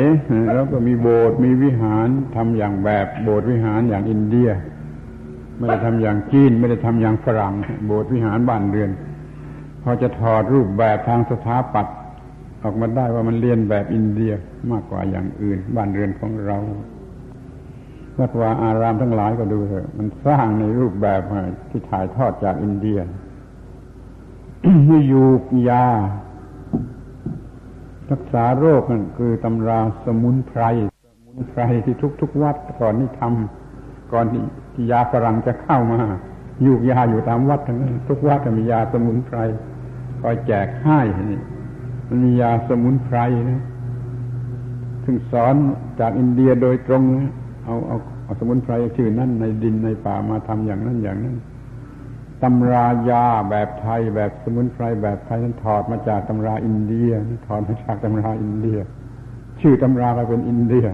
[0.54, 4.50] แล้วก็มีโบสถ์มีวิหารทำอย่างแบบโบสถ์วิหารอย่างอินเดีย
[5.56, 7.54] ไม่ได้ทำอย่างจีน ไม่ได้ทำอย่างฝรั่ง
[7.86, 8.90] โบสถ์วิหารบ้านเรือน
[9.82, 11.96] พอจะถอดรูปแบบทางสถาปัตย์
[12.62, 14.32] ออกมาได้ว่ามันเรียนแบบอินเดีย
[14.70, 16.58] มากกว่าอย่างอื่น บ้านเรือนของเรา
[18.18, 21.20] วัดวาอารามทั้งหลายก็ดูเถอะมันสร้างในรูปแบบ
[21.70, 22.98] ที่ถ่ายทอดจากอินเดีย
[25.12, 25.86] ยูกยา
[28.10, 30.62] รักษาโรคนั่นคือตำราสมุนไพร
[31.12, 36.00] สมุนไพรที่ทุกทุกวัดก่อนนี่ทำก่อนที่ยาฝรั่งจะเข้ามา
[36.66, 39.38] ยูกยาอยู่ตามวัดทั้งนั้นทุกวัดมียาสมุนไพร
[40.20, 41.00] คอยแจกให้
[41.32, 41.40] นี่
[42.08, 43.18] มันมียาสมุนไพร
[43.50, 43.62] นะ
[45.04, 45.54] ซึ่งสอน
[46.00, 47.30] จากอินเดียโดยตรงนะ
[47.64, 51.36] เอาเอาเอาสมุนไพรชื่อนั่นในดินในป่ามาทำอย่างนั้นอย่างนั้น
[52.44, 57.10] ตำรายาแบบไทย แบบสมุนไพรแบบไทยนั้นถอดมาจากตำราอินเดีย
[57.46, 58.78] ถอดมาจากตำราอินเดีย
[59.60, 60.86] ชื่อตำราก็เป็นอินเดีย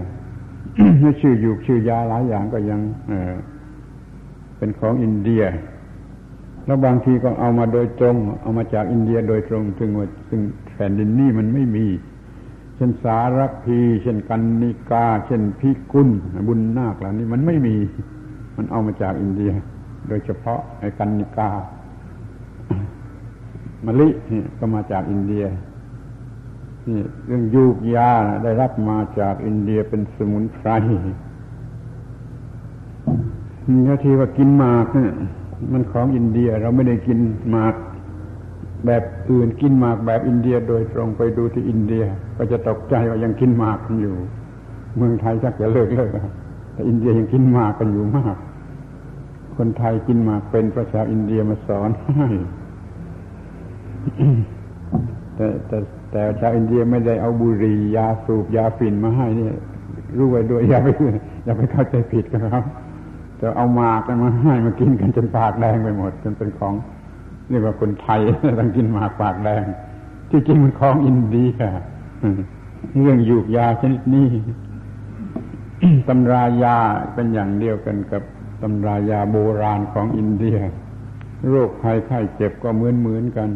[1.01, 3.33] ไม่ชื่ออยู่ชื่อยาหลายอย่างก็ยังเออ
[4.57, 5.43] เป็นของอินเดีย
[6.65, 11.85] แล้วบางทีก็เอามาโดยตรง เอามาจากอินเดียโดยตรงซึ่งว่าซึ่งแผ่นดินนี่มันไม่มี
[12.75, 16.09] เช่นสารพี เช่นกันนิกา เช่นพิกุล
[16.47, 17.75] บุญนาคเหล่านี้มันไม่มี
[18.57, 19.51] มันเอามาจากอินเดีย
[20.07, 21.49] โดยเฉพาะไอ้กันนิกา
[23.85, 24.07] มะลิ
[24.59, 25.45] ก็มาจากอินเดีย
[26.89, 28.11] นี่เรื่องยูกยา
[28.43, 30.69] ได้รับมาจากอินเดียเป็นสมุนไพร
[33.85, 35.13] นี่ทีว่ากินหมากเนี่ย
[35.71, 37.75] มันของอินเดียเราไม่ได้กินหมาก
[38.85, 42.03] แบบอื่นกินหมากแบบอินเดียโดยตรงไปดูที่อินเดีย
[42.37, 44.15] ก็จะตกใจว่ายังกินหมากกันอยู่
[44.97, 46.09] เมืองไทยชักจะเลิกเลิก
[46.73, 48.35] แต่อินเดียยังกินหมากกันอยู่มาก
[49.63, 52.27] คนไทยกินหมากเป็นพระชาวอินเดียมาสอนให้
[55.35, 55.77] แต่แต่
[56.11, 59.55] แต่ชาวอินเดียไม่ได้เอาบุหรี่ยาสูบยาฝิ่นมาให้เนี่ย
[60.17, 60.87] รู้ไว้ด้วยอย่าไป
[61.43, 62.63] อย่าไปเข้าใจผิดกันครับ
[63.39, 66.73] จะเอามากมาให้มากินกันจนปากแดงไปหมดจนเป็นของ
[67.49, 68.19] เรียกว่าคนไทย
[68.59, 69.65] ต้องกินหมากปากแดง
[70.29, 71.53] ที่จริงมันของอินเดีย
[73.01, 74.29] เรื่องยูกยาชนิดนี้
[76.07, 76.77] ตำรายา
[77.13, 78.23] เป็นอย่างเดียวกันกับ
[78.63, 80.57] ตำรายาโบราณของอินเดีย
[81.49, 83.49] โรคภัยไข้เจ็บก็เหมือนเหมือนกัน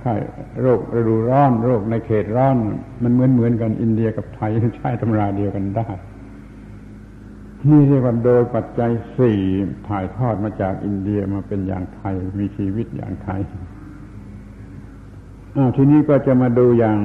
[0.00, 0.14] ไข้
[0.60, 2.56] โรคฤดูร้อน โรคในเขตร้อน
[3.02, 5.88] มันเหมือนเหมือนกันอินเดียกับไทยใช้ตำราเดียวกันได้
[7.70, 9.40] นี่เรียกว่าโดยปัจจัยสี่
[9.88, 13.40] ถ่ายทอดมาจากอินเดียมาเป็นอย่างไทย มีชีวิตอย่างไทย
[15.56, 16.98] อ้าวทีนี้ก็จะมาดูอย่าง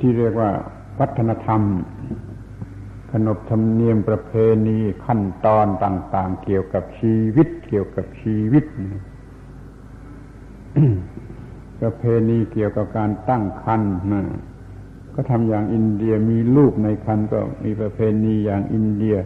[0.00, 0.50] ที่เรียกว่า
[0.98, 1.60] วัฒนธรรม
[3.16, 4.32] ขนบธรรมเนียมประเพ
[4.66, 8.64] ณีขั้นตอนต่าง ๆ เกี่ยวกับชีวิต เกี่ยวกับชีวิต
[11.80, 14.22] ประเพณีเกี่ยวกับการตั้งครรภ์นะ
[15.14, 19.16] ก็ทำอย่างอินเดียมีลูกในคันก็มีประเพณีอย่างอินเดีย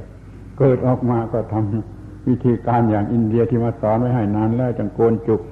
[0.58, 5.42] เกิดออกมาก็ทำวิธีการอย่างอินเดียที่มาสอนไว้ให้นานแล้วจังโกนจุก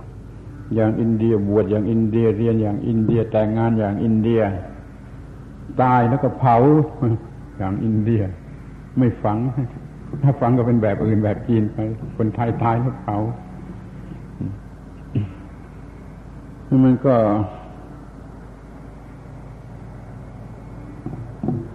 [0.75, 4.41] อย่างอินเดียบวชอย่างอินเดียเรียนอย่างอินเดียแต่งงานอย่างอินเดีย
[5.83, 6.57] ตายแล้วก็เผา
[7.57, 8.23] อย่างอินเดีย
[8.99, 9.39] ไม่ฝัง
[10.23, 11.79] ถ้าฝังก็เป็นแบบอื่นแบบจีนไป
[12.17, 13.17] คนไทยตายแล้วเผา
[16.85, 17.17] มันก็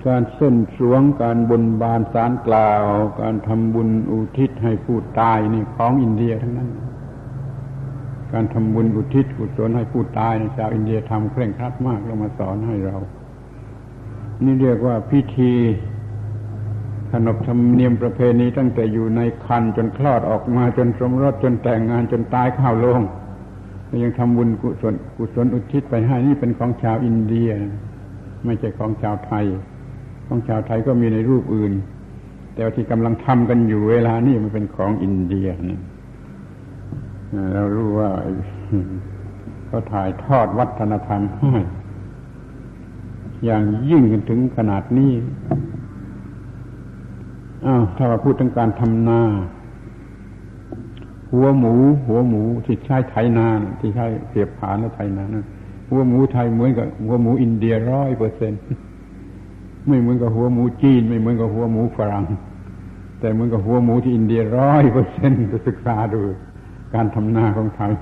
[0.07, 2.85] การเส้นสวงการบนบานสารกล่าว
[3.21, 6.69] การทำบุญอุทิศให้ผู้ตายนี่ของอินเดียทั้งนั้น
[8.33, 12.97] การทำบุญอุทิศกุศลให้ผู้ตายในชาวอินเดียทำเคร่งครัดมากแล้วมาสอนให้เรา
[14.45, 15.53] นี่เรียกว่าพิธี
[17.11, 23.01] ขนบธรรมเนียมประเพณีตั้งแต่อยู่ในครรภ์จนคลอดออกมาจนสมรสจนแต่งงานจนตายเข้าโลง
[24.03, 27.49] ยังทำบุญกุศลกุศลอุทิศไปให้นี่เป็นของชาวอินเดีย
[28.45, 29.45] ไม่ใช่ของชาวไทย
[30.27, 31.73] ของชาวไทยก็มีในรูปอื่น
[32.55, 35.79] แต่ที่กำลังทำกันอยู่เวลานี้มันเป็นของอินเดียนะ
[37.53, 38.09] เรารู้ว่า
[39.67, 41.53] เขาถ่ายทอดวัฒนธรรมให้
[43.45, 45.13] อย่างยิ่งกันถึงขนาดนี้
[47.65, 49.21] อ้าวถ้าว่าพูดถึงการทำนา
[51.31, 51.73] หัวหมู
[52.07, 53.47] หัวหมูที่ใช้ไถนา
[53.79, 55.45] ที่ใช้เสียบผานแล้วไถนานะ
[55.89, 58.61] หัวหมูไทยเหมือนกับหัวหมูอินเดียร้อยเปอร์เซ็นต์
[59.87, 62.25] ไม่เหมือนกับหัวหมูจีน ไม่เหมือนกับหัวหมูฝรั่ง
[63.19, 66.21] แต่เหมือนกับหัวหมูที่อินเดียร้อยเปอร์เซ็นต์ไปศึกษาดู
[66.93, 67.93] การทำนาของไทย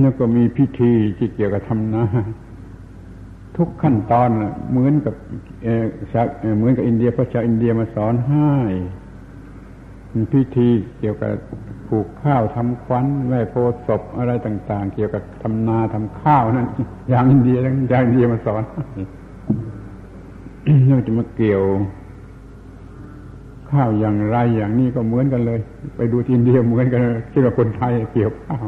[0.00, 2.04] แล้วก็มีพิธีที่เกี่ยวกับทำนา
[3.56, 4.28] ทุกขั้นตอน
[4.70, 5.14] เหมือนกับ
[6.56, 8.52] เหมือนกับอินเดียพระชาอินเดียมาสอนให้
[10.32, 11.32] พิธีเกี่ยวกับ
[11.88, 13.54] ปลูกข้าวทำควันแม่โพ
[13.86, 16.66] ศพอะไรต่าง ๆ เกี่ยวกับทำนาทำข้าวนั่น
[17.10, 18.62] อย่างอินเดียอย่างอินเดียมาสอน
[20.88, 21.62] เราจะมาเกี่ยว
[23.70, 25.60] ข้าวอย่างไรอย่างนี้ก็เหมือนกันเลย
[25.96, 27.00] ไปดูที่อินเดียเหมือนกัน
[27.32, 28.64] คิดว่าคนไทยเกี่ยวข้าว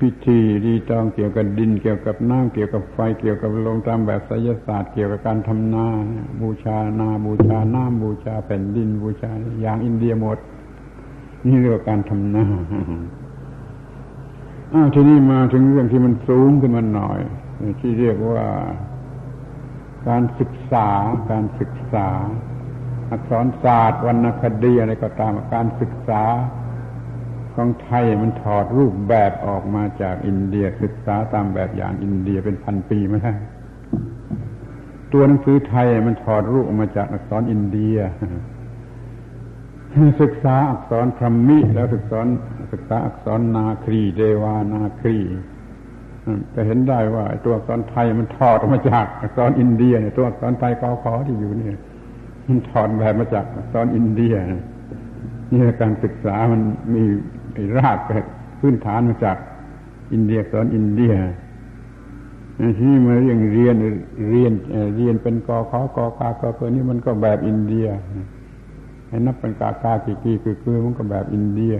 [0.00, 5.86] พิธีดีตองเกี่ยวกับดิน เกี่ยวกับน้ำเกี่ยวกับไฟเกี่ยวกับลงตามแบบไสยศาสตร์ เกี่ยวกับการทำนา
[6.40, 10.38] บูชานาบูชาน้ำบูชาแผ่นดินบูชาอย่างอินเดียหมด
[11.46, 12.44] นี่เรียกว่าการทำนา
[14.72, 17.20] อ้าวทีนี้มาถึงเรื่องที่มันสูงขึ้นมาหน่อย
[17.80, 18.46] ที่เรียกว่า
[20.08, 20.88] การศึกษา
[21.30, 22.08] การศึกษา
[23.10, 26.22] อักษรศาสตร์วรรณคดีอะไรก็ตามการศึกษา
[27.54, 33.38] ของไทยมันถอดรูปแบบออกมาจากอินเดียศึกษาตามแบบอย่างอินเดียเป็นพันปีมาแล้ว
[35.12, 37.96] ตัวหนังสือไทยมันถอดรูปออกมาจากอักษรอินเดีย
[40.22, 42.20] ศึกษาอักษรพรหมิแล้วศึกษา
[42.72, 45.18] ศึกษาอักษรนาครีเดวานาครี
[46.54, 51.78] จะเห็นได้ว่าตัวอักษรไทยมันถอดออกมาจากอักษรอินเดียเนี่ยตัวอักษรไทยกอขอที่อยู่เนี่ย
[52.46, 54.34] มันถอดแบบมาจากอักษรอินเดีย
[55.52, 56.60] นี่การศึกษามัน
[56.94, 57.04] มี
[57.76, 57.98] ราก
[58.60, 59.36] พื้นฐานมาจาก
[60.12, 61.14] อินเดียสอนอินเดีย
[62.76, 63.76] ที่นี่มาเรียนเรียน
[64.30, 64.52] เรียน
[64.96, 67.86] เรียนเป็นกอขอกอกากอคือนี่มันก็แบบอินเดีย
[69.08, 71.74] ให้นับเป็นกากากี่กี่คือคือมันก็แบบอินเดีย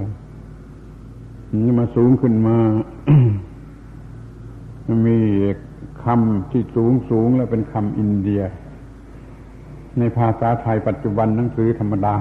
[1.65, 2.57] นี่มาสูงขึ้นมา
[5.07, 5.19] มี
[6.05, 8.43] คำที่สูงสูงแล้วเป็นคำอินเดีย
[9.99, 12.17] ในภาษาไทยปัจจุบันหนังสือธรรมดา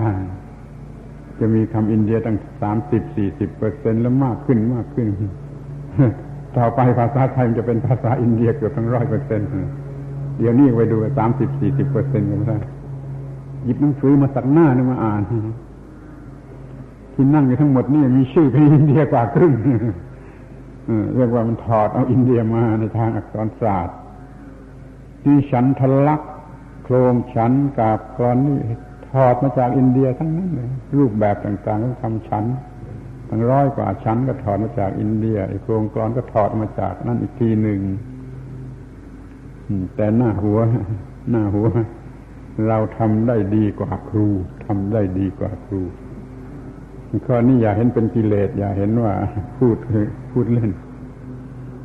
[1.42, 5.08] จะมีคำอินเดียตั้งสามสิบสี่สิบเปอร์เซ็นแล้วมากขึ้นมากขึ้น
[6.58, 9.48] ต่อไปภาษาไทยมันจะเป็นภาษาอินเดียเกือบทั้งร้อยเปอร์เซ็นต์
[10.40, 12.58] เดี๋ยวนี้ไปดูสามสิบสี่สิบเปอร์เซ็นต์กันได้
[13.64, 15.22] หยิบหนังสือมาสักหน้านึงมาอ่าน
[17.14, 19.54] ที่นั่งอยู่ทั้งหมดนี่มีชื่อเป็นอินเดียกว่าครึ่ง
[21.16, 23.98] เรียกว่ามันถอดเอาอินเดียมาในทางอักษรศาสตร์
[25.24, 26.22] ที่ฉันทะลัก
[26.84, 28.60] โครงฉันกาบกรอนนี่
[29.12, 32.46] ถอดมาจากอินเดียทั้งนั้นเลยรูปแบบต่างๆของคำฉัน
[33.30, 37.80] ทั้งร้อยกว่าชั้นก็ถอดมาจากอินเดียไอ้โครงกรอนก็ถอดมาจากนั่นอีกทีหนึ่ง
[39.96, 40.60] แต่หน้าหัว
[41.30, 41.68] หน้าหัว
[42.68, 44.28] เราทำได้ดีกว่าครู
[44.66, 45.82] ทำได้ดีกว่าครู
[47.26, 49.14] ข้อนี้อย่าเห็นเป็นกิเลสอย่าเห็นว่า
[49.58, 49.78] พูด
[50.32, 50.72] พูดเล่น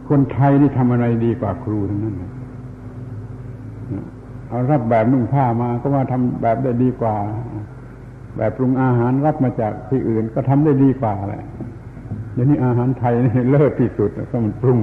[0.09, 2.15] คนไทยนี่ทำอะไรดีกว่าครูทั้งนั้น
[4.49, 7.17] เอารับแบบนุ่งผ้ามาก็ว่าทำแบบได้ดีกว่า
[8.37, 11.45] แบบปรุงอาหารรับมาจากที่อื่นก็ทำได้ดีกว่าแหละ
[12.33, 14.81] เดี๋ยวนี้อาหารไทยนี่เลิศที่สุดก็มันปรุง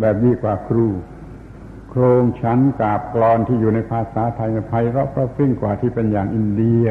[0.00, 0.86] แบบดีกว่าครู
[1.90, 6.86] โครงชั้นกาบกรอนที่อยู่ในภาษาไทยไพเราะเพราะพริ้งกว่าที่เป็นอย่างอินเดีย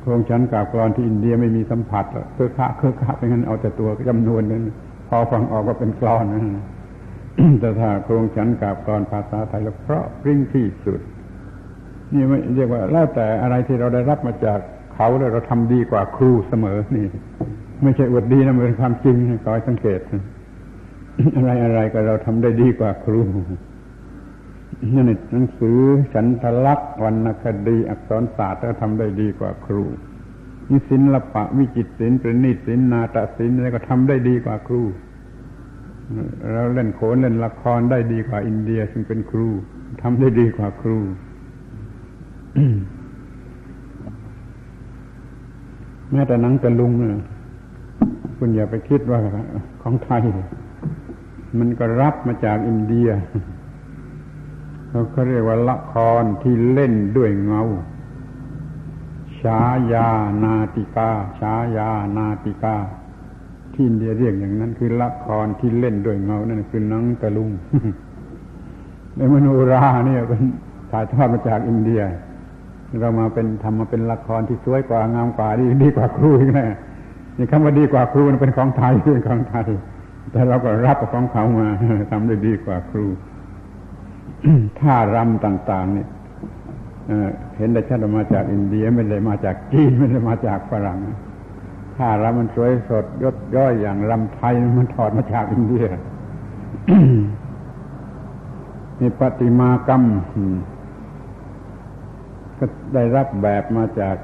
[0.00, 4.62] โครงชั้นกาบกรอนที่อินเดียไม่มีสัมผัสเครือขาเครือขาเป็นงั้นเอาแต่ตัวจำนวนนั้น
[5.08, 6.42] พอฟังออกก็เป็นกรอนนะ
[7.60, 11.00] แต่ถ้าโครงชั้นกาบกรภาษาไทยแล้วเพราะพริ้งที่สุด
[12.14, 14.58] นี่ไม่เรียกว่าแล้วแต่อะไรที่เราได้รับมาจาก
[14.94, 17.06] เขาแล้วเราทำดีกว่าครูเสมอนี่
[17.82, 20.00] ไม่ใช่อวดดีนะมันเป็นความจริงขอให้สังเกต
[21.36, 23.20] อะไรอะไรก็เราทำได้ดีกว่าครู
[24.94, 25.78] นี่หนังสือ
[26.14, 29.84] ฉันทลักษ์วรรณคดีอักษรศาสตร์ก็ทำได้ดีกว่าครู
[30.68, 34.82] นี่ศิลปะวิจิตศิลป์ประณีตศิลป์นาฏศิลป์อะไรก็ทำได้ดีกว่าครู
[36.52, 39.48] เราเล่นโขนเล่นละครได้ดีกว่าอินเดีย ซึ่งเป็นครู
[40.02, 40.98] ทำได้ดีกว่าครู
[46.10, 46.92] แม้แต่หนังตะลุง
[48.36, 49.20] คุณอย่าไปคิดว่า
[49.82, 50.22] ของไทย
[51.58, 53.08] มันก็รับมาจากอินเดีย
[54.88, 57.62] เขาเรียกว่าละครที่เล่นด้วยเงา
[59.40, 59.60] ฉา
[59.92, 60.08] ยา
[60.42, 62.76] นาติกาฉายานาติกา
[63.76, 67.50] ที่อินเดียเรียกอย่างนั้น คือละครที่เล่นด้วยเงานั่นคือนังตะลุง
[69.16, 70.42] ในมโนราเนี่ยเป็น
[70.90, 72.00] ถ่ายทอดมาจากอินเดีย
[73.00, 76.66] เรามาเป็นทำมาเป็นละครที่สวยกว่างามกว่าดีดีกว่าครูอีกนะ
[77.36, 79.68] นี่คำว่าดีกว่าครูมันเป็นของไทยเป็นของไทย
[80.32, 81.68] แต่เราก็รับของเขามา
[82.10, 83.06] ทำได้ดีกว่าครู
[84.80, 86.08] ท่ารำต่าง ๆ เนี่ย
[87.56, 90.98] เห็นได้ชัดมาจากอินเดียไม่ได้มาจากจีนไม่ได้มาจากฝรั่ง
[91.96, 95.86] ท่ารำมันสวยสดยศย่อยอย่างรำไทยมันถอดมาจากอินเดีย
[99.00, 100.02] นี่ปฏิมากรรม
[102.58, 104.16] ก็ได้รับแบบมาจาก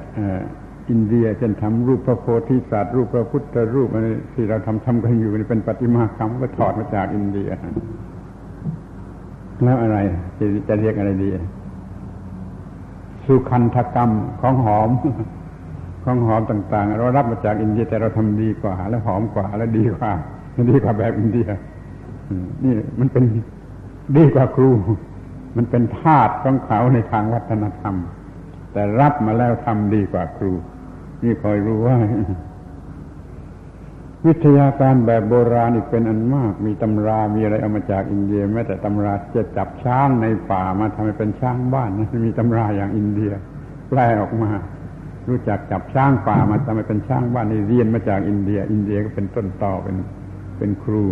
[0.91, 7.51] อินเดียเช่นทำรูปพระโพธิสัตว์รูปพระพุทธรูปอะไรที่เราทำทำกันอยู่นี่เป็นปฏิมากรรมก็ถอดมาจากอินเดีย
[9.65, 9.99] แล้วอะไร
[10.39, 11.29] จะจะเรียกอะไรดี
[13.27, 14.91] สุคันธกรรมของหอม
[16.05, 20.13] ของหอมต่าง ๆ เรารับมาจากอินเดียแต่เราทำดีกว่า แล้วหอมกว่า แล้วดีกว่า
[20.71, 21.49] ดีกว่าแบบอินเดีย
[22.65, 23.25] นี่มันเป็น
[24.17, 24.71] ดีกว่าครู
[25.57, 27.95] มันเป็นธาตุของเขาในทางวัฒนธรรม
[28.73, 30.53] แต่รับมาแล้วทำดีกว่าครู
[31.23, 31.97] นี่คอยรู้ว่า
[34.27, 43.33] วิทยาการแบบโบราณอีกเป็นอันมาก มีตำรามีอะไรเอามาจากอินเดียแม้แต่ตำราจะจับช้างในป่ามาทำให้เป็นช้างบ้านนะมีตำราอย่างอินเดีย
[43.89, 44.51] แปลออกมา
[45.29, 49.97] รู้จักจับช้างป่ามาทำให้เป็นช้างบ้านนี่เรียนมาจากอินเดีย อินเดียก็เป็นต้นต่อเป็น
[50.59, 51.05] เป็นครู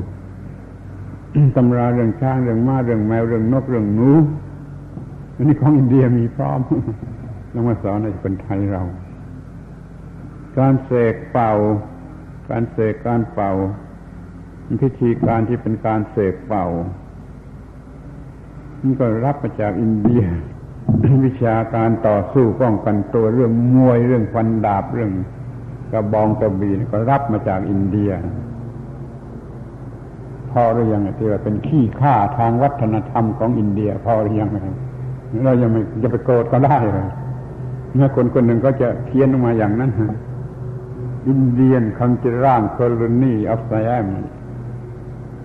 [1.57, 4.11] ตำราเรื่องช้างเรื่องม้าเรื่องแมวเรื่องนกเรื่องหนู
[5.37, 6.61] อันนี้ของอินเดียมีพร้อม
[7.51, 8.83] แล้วมาสอนให้คนไทยเรา
[10.59, 11.53] การเสกเป่า
[12.51, 13.53] การเสกการเป่า
[14.83, 16.67] พิธีการที่เป็นการเสกเป่า
[18.83, 20.23] นี่ก็รับมาจากอินเดีย
[21.25, 25.11] วิชาการต่อสู้ป้องกันตัวเรื่องมวยเรื่องฟันดาบเรื่อง
[25.93, 28.11] กระบองกระบี่ก็รับมาจากอินเดีย
[30.51, 34.51] พอหรือยังที่ว่าเป็นขี้ข้าทางวัฒนธรรมของอินเดีย พอหรือยัง
[35.45, 37.09] เรายังไม่จะไปโกรธก็ได้เลย
[37.95, 39.91] เมื่อคนคนหนึ่งก็จะเขียนออกมาอย่างนั้น
[41.29, 44.07] อินเดียนคังจิร่างโคลนีออฟไซแอม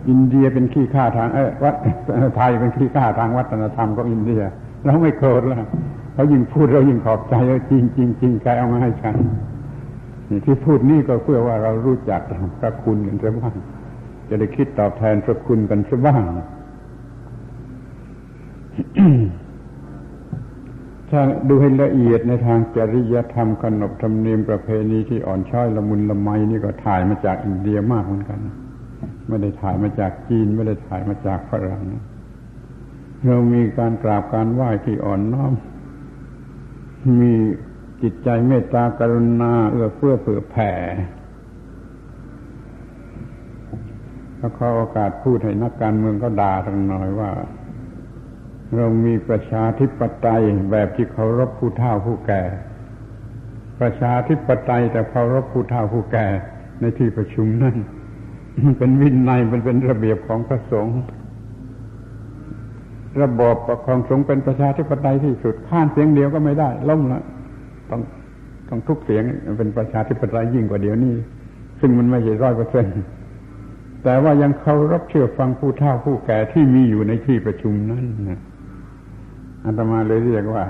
[0.10, 1.76] อินเดียเป็นขี้ข้าทางเออวัด
[2.38, 4.42] ไทยเป็นขี้ข้าทางวัฒนธรรมของอินเดีย
[4.86, 5.66] เราไม่โกรธแล้ว
[6.14, 9.16] เขายิ่งพูดเรายิ่งขอบใจว่าจริงจริงจริงใครเอามาให้ฉัน
[10.46, 12.22] ที่พูดนี่ก็เพื่อว่าเรารู้จัก
[12.60, 13.56] พระคุณกันซะบ้าง
[14.30, 16.22] จะได้คิดตอบแทนพระคุณกันซะบ้าง
[21.10, 28.40] ถ้าดูให้ละเอียดในทางจริยธรรมขนบธรรมเนียมประเพณีที่อ่อนช้อยละมุนละไมนี่ก็ถ่ายมาจากอินเดียมากเหมือนกัน
[29.28, 31.84] ไม่ได้ถ่ายมาจากจีน ไม่ได้ถ่ายมาจากฝรั่ง
[33.28, 35.54] เรามีการกราบการไหว้ที่อ่อนน้อม
[37.20, 37.34] มี
[38.02, 40.72] จิตใจเมตตากรุณาเอื้อเฟื้อเผื่อแผ่
[44.38, 47.32] แล้วขอโอกาสพูดให้นักการเมืองก็ด่าทั้งหน่อยว่า
[48.76, 52.44] เรามีประชาธิปไตยแบบที่เคารพผู้เฒ่าผู้แก่
[53.80, 56.28] ประชาธิปไตยแต่เคารพผู้เฒ่าผู้แก่
[56.80, 57.76] ในที่ประชุมนั่น
[58.78, 60.98] เป็นวินัยมันเป็นระเบียบของพระสงฆ์
[63.22, 67.22] ระบอบปกครองสงฆ์เป็นประชาธิปไตยที่สุดข้านเสียงเดียวก็ไม่ได้ล้มละ
[67.90, 68.02] ต้อง
[68.70, 69.24] ต้องทุกเสียง
[69.58, 71.16] เป็นประชาธิปไตยยิ่งกว่าเดี๋ยวนี้
[71.80, 72.94] ซึ่งมันไม่ใช่ร้อยเปอร์เซ็นต์
[74.04, 78.06] แต่ว่ายังเคารพเชื่อฟังผู้เฒ่าผู้แก่ที่มีอยู่ในที่ประชุมนั้น
[79.64, 80.66] อาตมาเลยเรียกว่า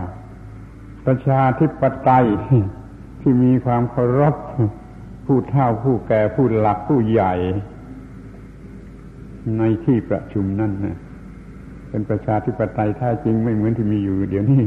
[1.05, 2.27] ประชาธิปไตย
[3.21, 4.35] ที่มีความเคารพ
[5.25, 7.33] ผู้เฒ่าผู้แก่ผู้หลักผู้ใหญ่
[9.57, 10.97] ในที่ประชุมนั่นนะ
[11.95, 14.63] เป็นประชาธิปไตยแท้จริงไม่เหมือนที่มีอยู่เดี๋ยวนี้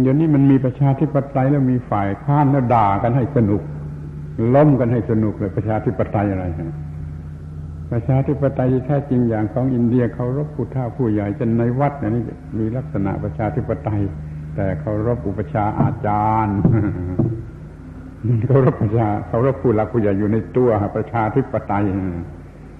[0.00, 3.62] เดี๋ยวนี้มันมีประชาธิปไตยแล้วมีฝ่ายค้านแล้วด่ากันให้สนุก
[4.54, 6.76] ล้มกันให้สนุกเลยประชาธิปไตยอะไรนะ
[7.92, 12.24] ประชาธิปไตยแท้จริงอย่างของอินเดียเคารพผู้เฒ่าผู้ใหญ่จนในวัดนี่
[12.58, 14.00] มีลักษณะประชาธิปไตย
[14.56, 16.58] แต่เคารพอุปชาอาจารย์
[18.48, 21.84] เคารพประชาเคารพผู้หลักผู้ใหญ่อยู่ในตัวประชาธิปไตย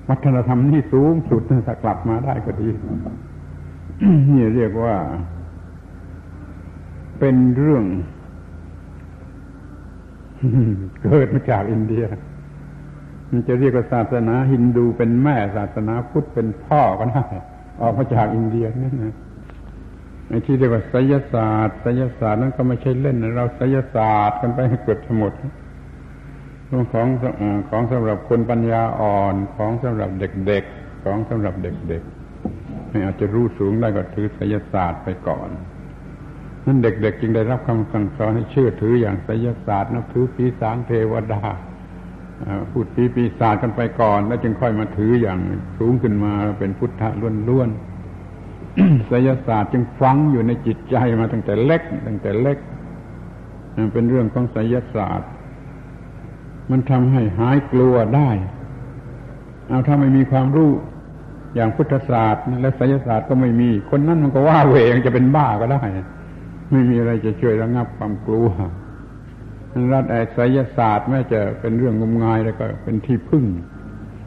[0.08, 2.68] วัฒนธรรมนี่สูงสุดถ้ากลับมาได้ก็ดี
[4.32, 4.96] นี่เรียกว่า
[7.18, 7.84] เป็นเรื่อง
[11.02, 12.04] เกิดมาจากอินเดีย
[13.30, 17.24] มันจะเรียกว่าศาสนาฮินดูเป็นแม่ศาสนาพุทธเป็นพ่อก็ได้
[17.80, 19.14] ออกมาจากอินเดียนั่นนะ
[20.28, 25.32] ไอ้ที่เรียกว่าไสยศาสตร์ไสยศาสตร์นั้นก็ไม่ใช่เล่นเราไสยศาสตร์กันไปเกือบทั้งหมด
[26.72, 27.08] ของ
[27.70, 35.48] ของสำหรับคนปัญญาอ่อนของสำหรับเด็กๆของสำหรับเด็กๆไม่อาจจะรู้สูงได้ก็ถือไสยศาสตร์ไปก่อน
[36.66, 41.42] นั้นเด็ก ๆ จึงได้รับคำสั่งสอนให้เชื่อถืออย่างไสยศาสตร์นับถือปีศาจเทวดา
[42.70, 45.38] พูดปีปีศาจกันไปก่อน แล้วจึงค่อยมาถืออย่าง
[45.78, 47.08] สูงขึ้นมาเป็นพุทธะ
[47.48, 52.58] ล้วนๆศิลศาสตร์จึงฟังอยู่ในจิตใจมาตั้งแต่เล็ก ตั้งแต่เล็ก
[53.92, 55.30] เป็นเรื่องของศิลศาสตร์
[56.70, 58.30] มันทำให้หายกลัวได้
[59.68, 60.70] เอาถ้าไม่มีความรู้
[61.54, 65.82] อย่างพุทธศาสตร์และศิลศาสตร์ก็ไม่มี คนนั้นมันก็ว่าเวงจะเป็นบ้าก็ได้
[66.72, 68.48] ไม่มีอะไรจะช่วยระงับความกลัว
[69.92, 73.44] รัฐไอศยศาสตร์แม้จะเป็นเรื่องงมงายแล้วก็เป็นที่พึ่ง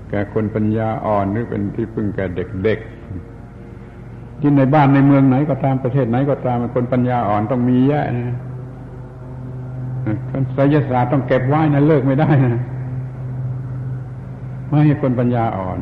[0.10, 2.26] แก่คนปัญญาอ่อนหรือเป็นที่พึ่งแก่
[2.64, 8.36] เด็กๆที่ในบ้านในเมืองไหนก็ตามประเทศไหนก็ตามคนปัญญาอ่อนต้องมีแย่นะ
[10.56, 12.62] ไสยศาสตร์ต้องเก็บไว้นะเลิกไม่ได้นะ
[14.70, 15.80] ไม่ให้คนปัญญาอ่อน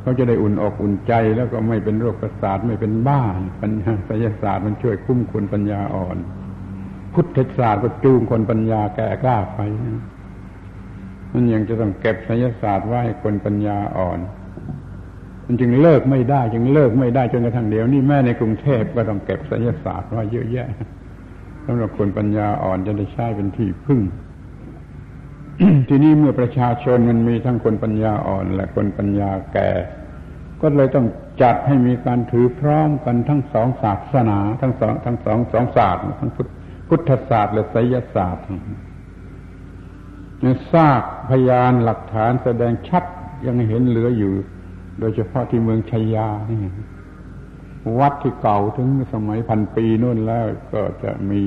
[0.00, 3.22] เขาจะได้อุ่นอกอุ่นใจแล้วก็ไม่เป็นโรคประสาทไม่เป็นบ้า
[3.60, 6.16] ปัญญาไสยศาสตร์มันช่วยคุ้มคนปัญญาอ่อน
[7.14, 9.58] พุทธศาสตร์ก็จูงคนปัญญาแก่กล้าไป
[11.32, 14.18] มันยังจะต้องเก็บศิลศาสตร์ไว้ให้คนปัญญาอ่อน
[15.46, 20.68] มันจึงเลิกไม่ได้ จึงเลิกไม่ได้จนกระทั่งเดี๋ยวนี้แม่ในกรุงเทพก็ต้องเก็บศิลศาสตร์ไว้เยอะแยะ
[21.66, 24.00] สำหรับคนปัญญาอ่อนจะได้ใช้เป็นที่พึ่ง
[25.88, 29.70] ทีนี้เมื่อประชาชนมันมีทั้งคนปัญญาอ่อน และคนปัญญาแก่
[30.62, 31.06] ก็เลยต้อง
[31.42, 36.30] จัดให้มีการถือพร้อมกันทั้งสองศาสนา ทั้งสองทั้งสองสองศาสตร์ทั้ง
[36.88, 38.44] พุทธศาสตร์และไสยศาสตร์
[40.72, 43.04] ซากพยานหลักฐานแสดงชัด
[43.46, 44.32] ยังเห็นเหลืออยู่
[45.00, 46.58] โดยเฉพาะที่เมืองชัยยานี่
[47.98, 51.42] วัดที่เก่าถึงสมัยพันปีนู่นแล้วก็จะมี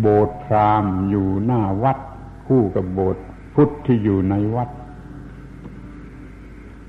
[0.00, 1.98] โบสถ์พราหมณ์อยู่หน้าวัด
[2.46, 3.24] คู่กับโบสถ์
[3.54, 4.68] พุทธที่อยู่ในวัด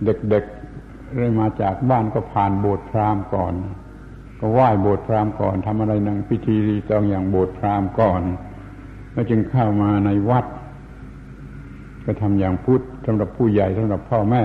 [0.05, 3.53] เด็กๆได้มาจากบ้านก็ผ่านโบสถ์พราหมณ์ก่อน
[4.39, 8.21] ก็ไหว้โบสถ์พราหมณ์ก่อนทำอะไรนังพิธีรีตองอย่างโบสถ์พราหมณ์ก่อน
[9.11, 10.45] แล้วจึงเข้ามาในวัด
[12.05, 14.43] ก็ทำอย่างพุทธสำหรับผู้ใหญ่สำหรับพ่อแม่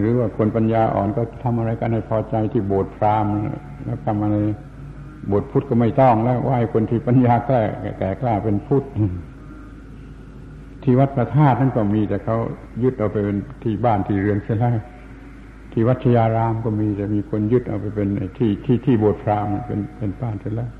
[0.00, 3.32] หรือว่าคนปัญญาอ่อนก็ทำอะไรกันให้พอใจที่โบสถ์พราหมณ์
[3.84, 4.36] แล้วทำอะไร
[5.28, 7.60] โบสถ์พุทธก็ไม่ต้องแล้วไหว้คนที่ปัญญาแก่
[7.98, 8.84] แก่กล้าเป็นพุทธ
[10.82, 12.36] ที่วัดประธาตุนั่นก็มีแต่เขา
[12.82, 14.76] ยึดเอาไปเป็นที่บ้านที่เรือนเสียแล้ว
[15.72, 18.08] ที่วัดชยารามก็มีแต่มีคนยึดเอาไปเป็น
[18.38, 20.70] ที่ที่ที่โบสถ์พราหมณ์เป็นเป็นบ้านเสียแล้ว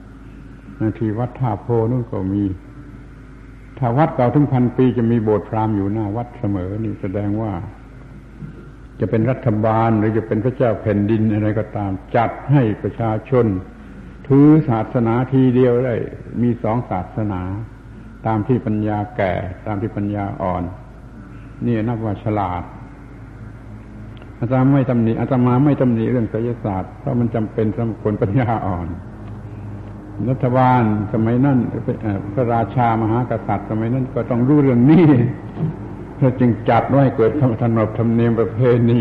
[0.99, 2.45] ที่วัดท่าโพนู่นก็มี
[3.79, 7.53] ถ้าวัดเก่าถึงพันปีจะมีโบสถ์พราหมณ์อยู่หน้าวัดเสมอนี่แสดงว่า
[9.03, 13.47] จะเป็นรัฐบาลหรือจะเป็นพระเจ้าแผ่นดินอะไรก็ตามจัดให้ประชาชน
[14.29, 15.95] ถือศาสนาทีเดียวได้
[16.43, 17.41] มีสองศาสนา
[18.27, 19.33] ตามที่ปัญญาแก่
[19.67, 20.63] ตามที่ปัญญาอ่อน
[21.67, 22.63] นี่นับว่าฉลาด
[24.39, 28.89] อาตมาไม่ตำหนิอาตมาไม่ตำหนิเรื่องไสยศาสตร์เพราะมันจำเป็นสำหรับคนปัญญาอ่อน
[30.31, 30.83] รัฐบาล
[31.13, 31.59] สมัยนั้น
[32.35, 35.07] พระราชามหากษัตริย์ สมัยนั้นก็ต้องรู้เรื่องนี้
[36.41, 38.61] จึงจัดไว้เกิดธรรมนบธรรมเนียมประเพ
[38.91, 39.01] ณี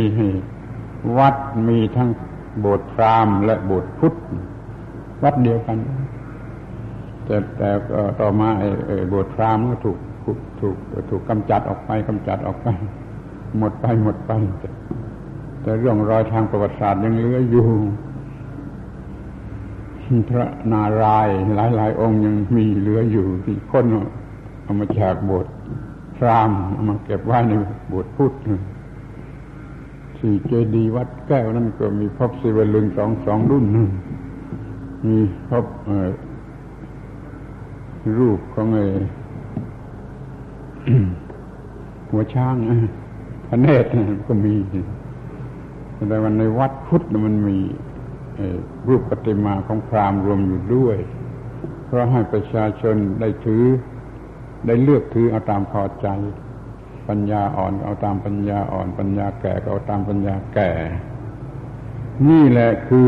[1.18, 1.36] วัด
[1.68, 2.10] มีทั้ง
[2.60, 4.14] โบสถ์พราหมณ์และโบสถ์พุทธ
[5.24, 5.78] วัดเดียวกัน
[7.26, 7.70] แต่แต่
[8.20, 10.76] ต่อมาไอ้โบสถ์พราหมณ์ก็ถูกถูกถูก
[11.10, 12.68] ถูกกำจัดออกไปกำจัดออกไป
[13.58, 14.32] หมดไปหมดไป
[15.62, 17.68] แต่เรื่องรอยทางประวัติศาสตร์ยังเหลืออยู่
[20.30, 23.86] พระนารายหลายหลายองค์ยังมีเหลืออยู่ที่คน
[24.64, 25.52] เอามาจากโบสถ์
[26.26, 26.52] ราม
[26.88, 27.52] มาเก็บไว้ใน
[27.92, 28.34] บสถ์พุทธ
[30.20, 33.66] สี่เจดีวัดแก้วนั่นก็มีพบสิวลึงสองสองรุ่น
[35.08, 35.18] มี
[35.50, 35.66] พบ
[38.20, 38.86] รูปของไอ้
[42.10, 42.56] หัวช้าง
[43.48, 43.88] พระเนตร
[44.28, 44.56] ก็มี
[46.10, 47.58] แต่วันในวัดพุทธมันมี
[48.88, 50.98] รูปปฏิมาของพราหมณ์รวมอยู่ด้วย
[51.86, 53.64] เพราะให้ประชาชนได้ถือ
[54.66, 56.08] ได้เลือกถือเอาตามพอใจ
[57.08, 60.70] ปัญญาอ่อนเอาตามปัญญาอ่อน ปัญญาแก่ก็เอาตามปัญญาแก่
[62.30, 63.08] นี่แหละคือ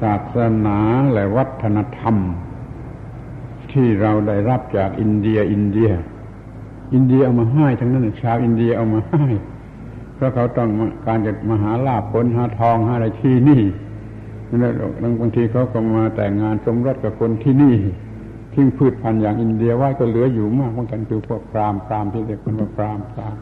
[0.00, 0.78] ศาสนา
[1.12, 2.16] และวัฒนธรรม
[3.72, 5.90] ที่เราได้รับจากอินเดียอินเดีย
[6.94, 9.24] อินเดียเอามาให้ทั้งนั้นชาวอินเดียเอามาให้
[10.14, 10.68] เพราะเขาต้อง
[11.06, 13.62] การจะมาหาลาบผลหาทองหาอะไรที่นี่
[14.60, 14.72] แล้ว
[15.20, 17.76] บางทีเขาก็มาแต่งงานสมรสกับคนที่นี่
[18.54, 23.36] ทิ้งพืชพันธุ์อย่างอินเดียไว้ก็เหลืออยู่มากเหมือนกันคือพวกพราหมณ์พราหมณ์ที่เรียกกันว่าพราหมณ์พราหมณ์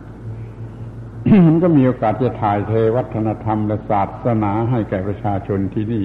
[1.47, 6.05] มันก็มีโอกาสจะถ่ายเทวัฒนธรรมและศาสนาให้แก่ประชาชนที่นี่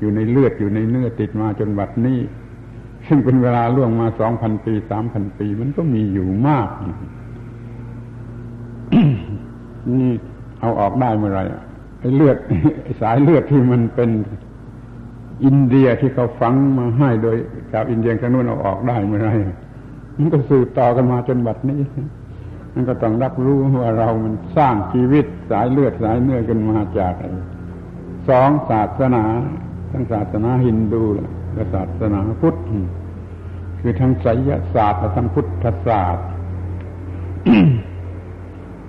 [0.00, 2.18] อยู่ในเลือดอยู่ในเนื้อติดมาจนบัดนี้
[3.06, 6.68] ซึ่งเป็นเวลาล่วงมาสองพันปีสามพันปี มันก็มีอยู่มาก
[10.00, 10.12] นี่
[10.60, 11.40] เอาออกได้เมื่อไร
[12.00, 12.36] ไอ้เลือด
[13.00, 14.10] สายเลือดที่มันเป็น
[15.44, 17.36] อินเดียที่เขาฝังมาให้โดย
[17.72, 19.30] ชาวอินเดียกันนู้นเอาออกได้เมื่อไร
[20.18, 21.80] มันก็สืบต่อกันมาจนบัดนี้
[22.74, 27.14] มันก็ต้องรับรู้ว่าเรามันสร้างชีวิตสายเลือดสายเนื้อกันมาจาก
[28.28, 29.24] สองศาสนา
[29.90, 31.02] ทั้งศาสนาฮินดู
[31.54, 32.56] และศาสนาพุทธ
[33.80, 36.26] คือทั้งไสยศาสตร์และทั้งพุทธศาสตร์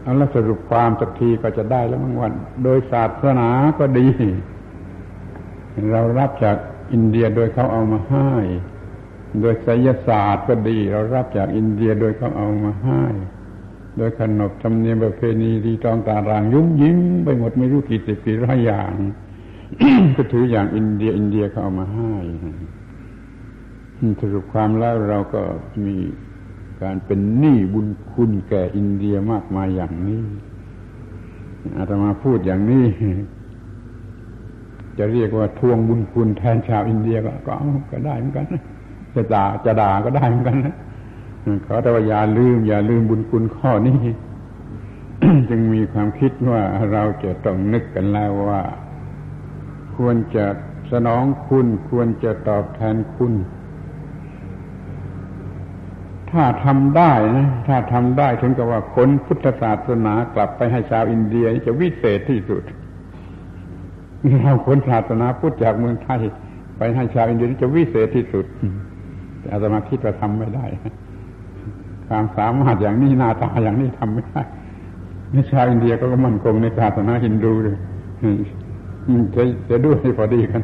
[0.01, 2.33] เอาล้วสรุปความสักทีก็จะได้แล้วบางวัน
[2.63, 4.07] โดยศาสนาก็ดี
[5.91, 6.57] เรารับจาก
[6.93, 8.31] อินเดียโดยเขาเอามาให้
[9.41, 13.03] โดยไสยศาสตร์ก็ดี เรารับจากอินเดียโดยเขาเอามาให้
[13.97, 18.93] โดยขนบธรรมเนียมประเพณีดีตองตารางยุ่งยิ้มไปหมดไม่รู้กี่สิบกี่ร้อยอย่าง
[20.15, 22.13] ก็ถืออย่างอินเดีย อินเดียเขาเอามาให้
[24.19, 25.41] สรุปความแล้วเราก็
[25.85, 25.95] มี
[26.81, 30.23] การเป็นหนี้บุญคุณแก่อินเดียมากมายอย่างนี้
[31.77, 32.85] อาตมาพูดอย่างนี้
[34.99, 37.55] จะเรียกว่าทวงบุญคุณแทนชาวอินเดียก็ก็
[37.91, 38.45] ก็ได้เหมือนกัน
[39.15, 40.75] จะด่าจะด่าก็ได้เหมือนกันนะ
[41.65, 43.99] ขอแต่ว่าอย่าลืม อย่าลืมบุญคุณข้อนี้
[45.49, 48.61] จึงมีความคิดว่าเราจะต้องนึกกันแล้วว่า
[49.95, 50.45] ควรจะ
[50.91, 53.33] สนองคุณ ควรจะตอบแทนคุณ
[56.31, 62.63] ถ้าทำได้นะ ถ้าทำได้ถึงกับว่าคนพุทธศาสนากลับไปให้ชาวอินเดียจะวิเศษที่สุด
[64.43, 66.21] เราคนศาสนาพุทธจากเมืองไทย
[66.77, 68.45] ไปให้ชาวอินเดียจะวิเศษที่สุด
[69.39, 70.65] แต่อาตมาคิดว่าทำไม่ได้
[72.07, 74.41] ความสามารถอย่างนี้หน้าตาอย่างนี้ทำไม่ได้
[75.51, 77.77] ชาวอินเดียก็มั่นคงในศาสนาฮินดูเลย
[79.35, 80.63] จะจะด้วยพอดีกัน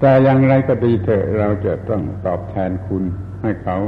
[0.00, 3.02] แต่อย่างไรก็ดีเถอะเราจะต้องตอบแทนคุณ
[3.42, 3.78] ให้เขา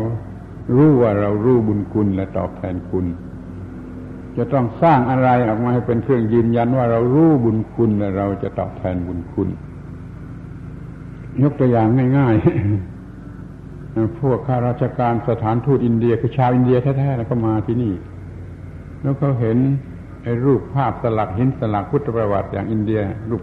[0.75, 3.07] รู้ว่าเรารู้บุญคุณและตอบแทนคุณ
[4.37, 9.49] จะต้องสร้างอะไรออกมาให้เป็นเครื่องยืนยันว่าเรารู้บุญคุณและเราจะตอบแทนบุญคุณ
[11.43, 17.93] ยกตัวอย่างง่ายๆ พวกข้าราชการสถานทูตอินเดียคือชาวอินเดียแท้ๆแล้วก็มาที่นี่
[19.03, 19.59] แล้วเขาเห็น
[20.23, 23.43] ไอ้รูปภาพสลักหินสลักพุทธประวัติอย่างอินเดีย รูป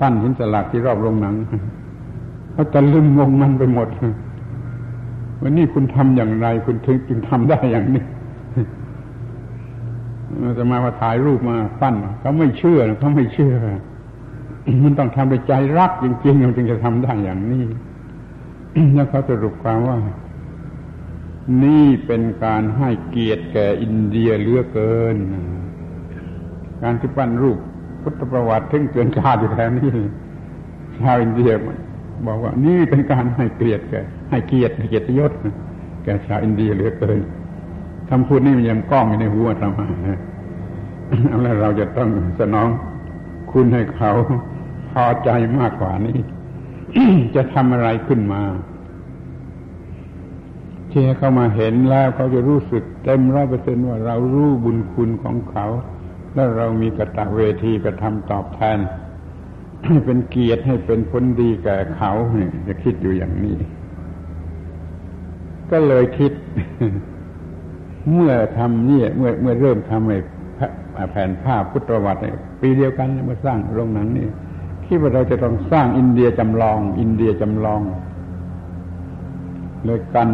[0.00, 1.34] ปั้นหินสลักที่รอบโรงหนัง
[2.52, 3.88] เขาจะลืมงงมันไปหมด
[5.42, 8.04] วันนี้คุณทำอย่างไร คุณถึงจึงทำได้อย่างนี้
[10.58, 13.54] จะมาว่าถ่ายรูปมาปั้นเขาไม่เชื่อเขาไม่เชื่อ
[14.84, 17.64] มันต้องทำด้วยใจรักจริงๆมันจึงจะทำได้อย่างนี้
[18.94, 19.98] แล้วเขาสรุปความว่า
[21.64, 25.16] นี่เป็นการให้เกียรติแก่อินเดียเหลือเกิน
[26.82, 27.58] การที่ปั้นรูป
[28.02, 29.90] พุทธประวัติทึ่งเกินคาดอยู่แล้วนี่
[31.00, 31.52] ชาวอินเดีย
[32.26, 34.00] บอกว่า นี่เป็นการให้เกียรติแก่
[34.30, 35.32] ให้เกียรติเกียรติยศ
[36.04, 37.18] แก่ชาวอินเดียเหลือเกิน
[38.10, 39.86] คำพูดนี้มันยังก้องอยู่ในหัวเรามา
[41.42, 42.68] แล้วเราจะต้องสนอง
[43.52, 44.12] คุณให้เขา
[44.92, 46.18] พอใจมากกว่านี้
[47.34, 48.42] จะทำอะไรขึ้นมา
[50.90, 55.66] ที่เขามาเห็นแล้วเขาจะรู้สึกเต็มร้อยเปอร์เซ็นว่าเรารู้บุญคุณของเขา
[56.34, 58.78] และเรามีกระตะเวทีกระทำตอบแทน
[59.84, 63.56] ให้เป็นเกียรติให้เป็นผลดีแก่เขาเนี่ยจะคิดอยู่อย่างนี้
[65.70, 66.32] ก็เลยคิด
[68.12, 70.18] เมื่อทำนี่เมื่อเมื่อเริ่มทำไอ้
[71.10, 72.20] แผ่นภาพพุทธประวัติ
[72.60, 74.26] ปีเดียวกันเมื่อสร้างโรงหนังนี่
[74.86, 77.80] คิดว่าเราจะต้องสร้างอินเดียจำลอง อินเดียจำลอง
[79.84, 80.28] เลยกัน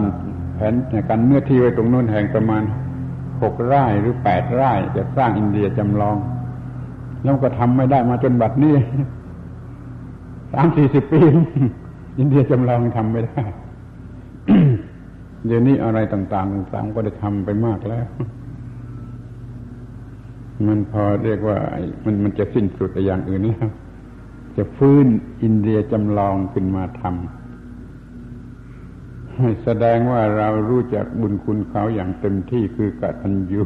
[0.54, 0.74] แผน
[1.08, 2.62] กันเนื้อที่ไว้ตรงนู้นแห่งประมาณ
[3.42, 6.16] หกไร่หรือแปดไร่จะสร้างอินเดียจำลอง
[7.22, 8.74] แล้วก็ทำไม่ได้มาจนบัดนี้
[10.52, 11.20] สามสี่สิบปี
[12.18, 13.42] อินเดียจำลองทำไม่ได้
[15.47, 18.07] เดี๋ยวนี้อะไรต่างๆต่างก็ได้ทำไปมากแล้ว
[20.66, 21.59] มันพอเรียกว่า
[22.05, 23.68] มันมันจะสิ้นสุดอย่างอื่นแล้ว
[24.57, 25.07] จะฟื้น
[25.42, 33.64] อินเดียจำลองขึ้นมาทำให้แสดงว่าเรารู้จักบุญคุณเขาอย่างเต็มที่คือกตัญญู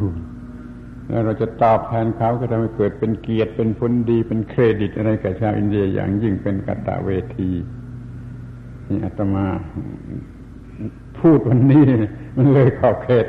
[1.09, 7.51] แล้วเราจะตอบแทนเขาก็ทำให้เกิดเป็นเกียรติเป็นผลดีเป็นเครดิตอะไรกับชาวอินเดียอย่างยิ่งเป็นกตเวที
[8.89, 9.47] นี่อาตมา
[11.23, 11.87] พูดวันนี้
[12.37, 13.27] มันเลยขอบเขต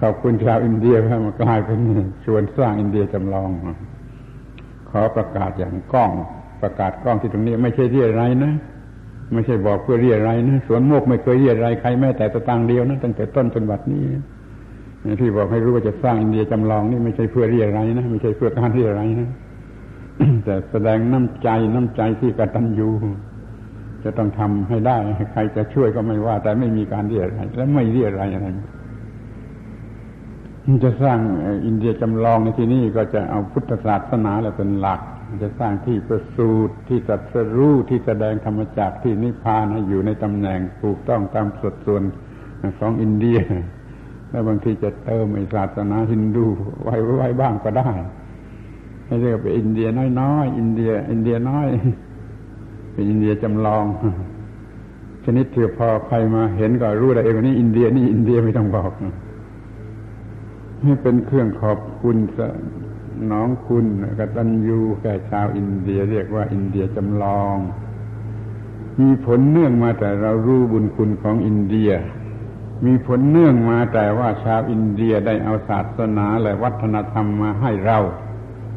[0.00, 1.80] ขอบคุณชาวอินเดียมากลายเป็น
[2.24, 3.48] ชวนสร้างอินเดียจำลอง
[4.90, 6.10] ขอประกาศอย่างก้อง
[6.62, 8.52] ประกาศกล้องที่ตรงนี้ไม่ใช่เรียไรนะ
[9.34, 14.04] ไม่ใช่บอกเพื่อเรียไรนะสวนโมกไม่เคยเรียไรใครแม้แต่ตะตังเดียวนะตั้งแต่ต้นจนบัดนี้
[15.20, 19.30] ที่บอกให้รู้ว่าจะสร้างอินเดียจำลองนี่ไม่ใช่เพื่อเรียไรนะไม่ใช่เพื่อการเรียไรนะ
[20.44, 22.90] แต่แสดงน้ำใจน้ำใจที่กตัญญู
[24.08, 24.96] จะต้องทำให้ได้
[25.32, 28.46] ใครจะช่วยก็ไม่ว่า แต่ไม่มีการเรียอะไรและไม่เรียอะไรอะไร
[30.84, 31.18] จะสร้าง
[31.66, 35.00] อินเดียจำลองในที่นี้ก็จะเอาพุทธศาสนาแหละเป็นหลัก
[35.42, 42.02] จะสร้างที่ประสูตรที่ตัสรู้ที่แสดงธรรมจักที่นิพพานให้อยู่ในตำแหน่งถูกต้องตามสัดส่วน
[42.78, 43.40] ของอินเดีย
[44.30, 46.46] และบางทีจะเติมไอศาสนาฮินดู
[46.82, 47.90] ไว้ไว้บ้างก็ได้
[49.06, 49.88] ให้เรียกเป็นอินเดีย
[50.20, 51.68] น้อยๆอินเดีย อินเดียน้อย
[52.98, 53.84] เป็นอินเดียจำลอง
[55.24, 58.90] ชนิดที่พอใครมาเห็นก็รู้ได้เองว่านี่อินเดียนี่อินเดียไม่ต้องบอก
[60.82, 62.16] ให้เป็นเครื่องขอบคุณ
[63.30, 63.84] สนองคุณ
[64.18, 67.56] กตัญญูแก่ชาวอินเดียเรียกว่าอินเดียจำลอง
[69.00, 71.90] มีผลเนื่องมาแต่เรารู้บุญคุณของอินเดีย
[72.86, 77.98] มีผลเนื่องมาแต่ว่าชาวอินเดียได้เอาศาสนาและวัฒนธรรมมาให้เรา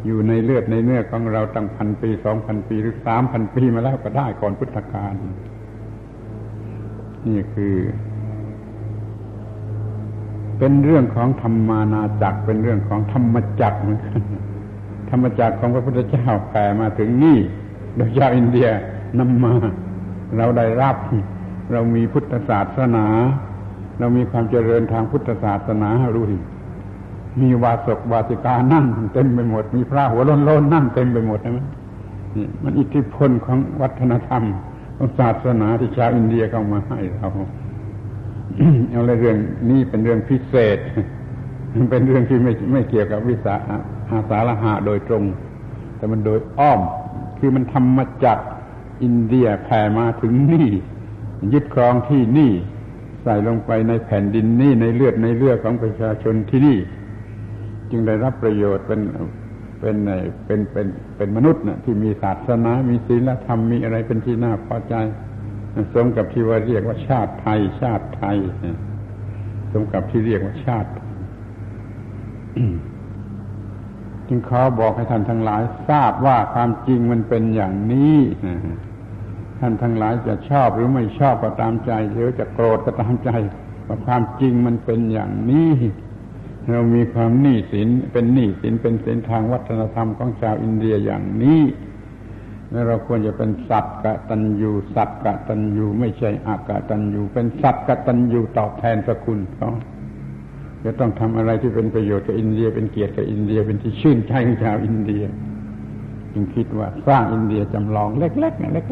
[0.05, 5.13] อยู่ในเลือดในเนื้อของเราตั้งพันปีสองพันปีหรือสามพันปีมาแล้วก็ได้ก่อนพุทธกาล
[7.27, 7.75] นี่คือ
[10.57, 14.21] เป็นเรื่องของธรรมานาจักเป็นเรื่องของธรรมจักเหมือนกัน
[15.09, 17.37] ธรรมจักของพระพุทธเจ้าแผ่มาถึงนี่
[17.95, 18.67] โดยชาวอินเดีย
[19.19, 19.53] นำมา
[20.37, 20.95] เราได้รับ
[21.71, 23.05] เรามีพุทธศาสนา
[23.99, 26.37] เรามีความเจริญทางพุทธศาสนารู้ดิ
[27.39, 31.59] มีวาสกวาสิกานั่งเต็มไปหมด มีพระหัวล้นๆนั่งเต็มไปหมดใช่ไหม
[32.35, 34.43] นี่มันอิทธิพลของวัฒนธรรม
[34.95, 37.27] ของศาสนาที่ชาวอินเดียเข้ามาให้เรา
[38.89, 39.37] เอาเลยเรื่อง
[39.69, 40.77] นี้เป็นเรื่องพิเศษ
[41.75, 43.55] มันเป็นเรื่องที่ไม่ไม่เกี่ยวกับวิสา
[44.09, 45.23] อาสาฬหะโดยตรง
[45.97, 46.79] แต่มันโดยอ้อม
[47.37, 48.39] คือมันทำมาจาก
[49.03, 50.69] อินเดียแผ่มาถึงนี่
[51.53, 52.51] ยึดครองที่นี่
[53.23, 56.77] ใส่ลงไปในแผ่นดินนี่ในเลือดในเลือดของประชาชนที่นี่
[57.91, 59.01] จึงได้รับประโยชน์เป็น
[59.79, 59.95] เป็น
[60.45, 60.87] เป็นเป็น
[61.17, 64.95] เป็นมนุษย์นะที่มีศาสนา มีศีลธรรมมีอะไรเป็นที่น่าพอใจ
[65.93, 68.37] สมกับที่ว่าเรียกว่าชาติไทย ชาติไทย
[69.71, 70.89] สมกับที่เรียกว่าชาติ
[74.27, 78.17] จึงขอบอกให้ท่านทั้งหลายทราบว่าความจริงมันเป็นอย่างนี้
[79.59, 83.29] ท่านทั้งหลายจะชอบหรือไม่ชอบก็ตามใจหรือจะโกรธก็ตามใจ
[83.87, 85.71] ว่าความจริงมันเป็นอย่างนี้
[86.69, 91.61] เรามีความหนี้สินเป็นหนี้สินเป็นสินทางวัฒนธรรมของชาวอินเดียอย่างนี้
[92.71, 99.71] แล้วเราควรจะเป็นสัตว์กตัญญูสัตว์กตัญญูไม่ใช่อกตัญญูเป็นสัตว์กตัญญูตอบแทนคุณเขา
[100.85, 105.23] จะต้องทำอะไรที่เป็นประโยชน์กับอินเดีย เป็นเกียรติกับอินเดียเป็นที่ชื่นใจของชาวอินเดีย
[106.33, 108.43] จึงคิดว่าสร้างอินเดียจำลองเล็กๆเ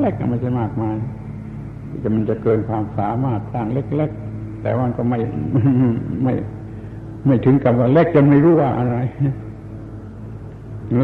[0.06, 0.96] ล็กๆไม่ใช่มากมาย
[2.04, 5.20] จะมันจะเกินความสามารถสร้างเล็ก ๆ แต่ว่าก็ไม่
[6.24, 6.34] ไม่
[7.26, 8.98] ไม่ถึงกับว่าเล็กจนไม่รู้ว่าอะไร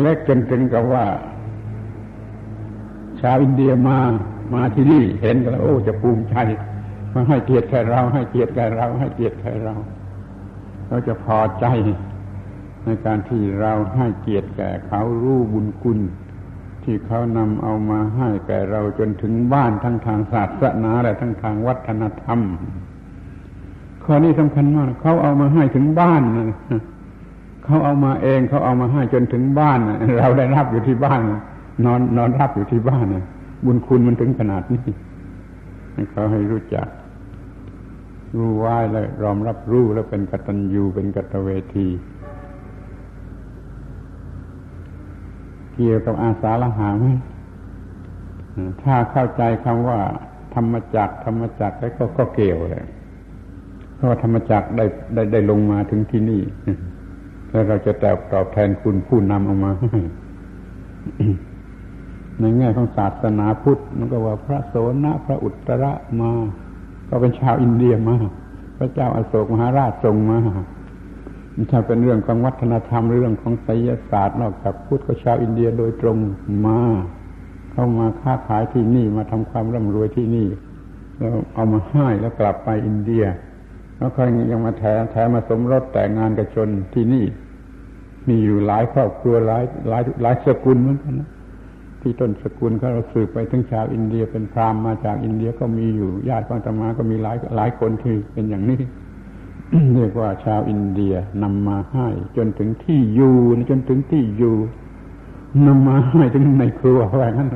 [0.04, 1.06] เล็กจนถึงกับว่า
[3.22, 4.00] ชาวอินเดียมา
[4.54, 6.36] มาที่นี่เห็นกันแล้วโอ้จะภูมิใจ
[7.14, 9.76] มาให้เกียรติแก่เรา ให้เกียรติแก่เรา ให้เกียรติแก่เรา
[10.88, 11.66] เราจะพอใจ
[12.84, 16.00] ในการที่เราให้เกียรติแก่เขารู้บุญคุณ
[16.84, 22.40] ที่เขานำเอามาให้แก่เราจนถึงบ้านทั้งทางศาสนาและทั้งทางวัฒนธรรม
[24.06, 26.22] ข้อนี้สำคัญมาก เขาเอามาให้ถึงบ้าน
[27.66, 29.80] เขาเอามาเองเขาเอามาให้จนถึงบ้าน
[30.20, 31.22] เราได้รับอยู่ที่บ้าน
[31.86, 33.06] นอนนอนรับอยู่ที่บ้าน
[33.66, 34.82] บุญคุณมันถึงขนาดนี้
[36.12, 36.88] เขาให้รู้จัก
[38.36, 41.88] รู้ไหวแล้วรอมรับรู้แล้วเป็นกตัญญูเป็นกตเวที
[45.74, 47.06] เกี่ยวกับอาสาละหาไหม
[48.84, 50.00] ถ้าเข้าใจคำว่า
[50.54, 52.86] ธรรมจักธรรมจักแล้วก็เกี่ยวเลย
[54.06, 56.42] พราะว่าธรรมจักได้ได้ได้ลงมาถึงที่นี่
[57.50, 60.00] แล้วเราจะตอบตอบแทนคุณผู้นำออกมาให้
[62.40, 65.92] ในแง่ของศาสนาพุทธมันก็ว่าพระโสนพระอุตระ
[66.22, 66.32] มา
[67.10, 68.16] ก็เป็นชาวอินเดียมา
[68.78, 70.40] พระเจ้าอาโศกมหาราชทรงมา
[71.72, 76.18] ถ้าเป็นเรื่องของวัฒนธรรมเรื่องของไสยศาสตร์นอกจากพุทธก็ชาวอินเดียโดยตรง
[76.66, 76.80] มา
[77.72, 80.48] เข้ามาค้าขายที่นี่มาทำความร่ำรวยที่นี่
[81.18, 83.26] แล้วเอามาให้แล้วกลับไปอินเดีย
[83.98, 87.26] แล้วใค่อยยังมาแถมแถมมาสมรสแต่งงานกับชนที่นี่
[88.28, 91.30] มีอยู่หลายครอบครัวหลายหลายหลายสกุลเหมือนกันนะ
[92.02, 98.82] ที่ต้นสกุลเขาเราสืบไปถึงชาวอินเดียเป็นพราหมณ์มาจากอินเดียก็มีอยู่ญาติของอาตมาก็มีหลายหลายคนที่เป็นอย่างนี้
[99.94, 103.38] เรียกว่าชาวอินเดียนำมาให้ จนถึงที่อยู่
[103.70, 104.56] จนถึงที่อยู่
[105.68, 107.50] นำมาให้ถึงในครัวอะไรนั้น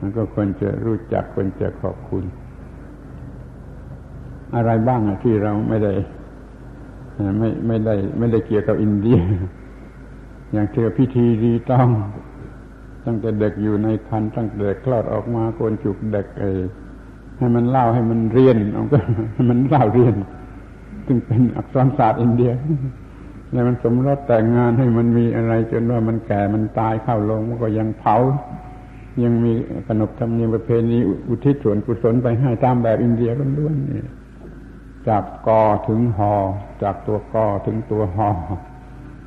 [0.00, 2.24] มันก็ควรจะรู้จักควรจะขอบคุณ
[4.56, 5.92] อะไรบ้างที่เราไม่ได้
[7.38, 9.18] ไม่ไม่ได้ ไม่ได้เกี่ยวกับอินเดีย
[10.52, 11.88] อย่างเที่ยวพิธีรีต้อง
[13.04, 16.44] ตั้งแต่เด็กอยู่ในคันตั้งแต่เด็กคลอดออกมาโกนจุกเด็กเอ
[17.38, 18.98] ให้มันเล่าให้มันเรียนเอาก็
[19.34, 20.14] ให้มันเล่าเรียน
[21.06, 22.52] ซึ่งเป็นอักษรศาสตร์อินเดีย
[23.52, 28.16] แล้วมันสมรสแต่งงานให้มันมีอะไร จนว่ามันแก่มันตายเข้าลงมันก็ยังเผา
[29.22, 29.52] ยังมี
[29.86, 34.02] ขนบธรรมเนียมประเพณีอุทิศส่วนกุศลไปให้ตามแบบอินเดียล้วนนี่
[35.08, 36.32] จากกอถึงหอ
[36.82, 38.30] จากตัวกอถึงตัวหอ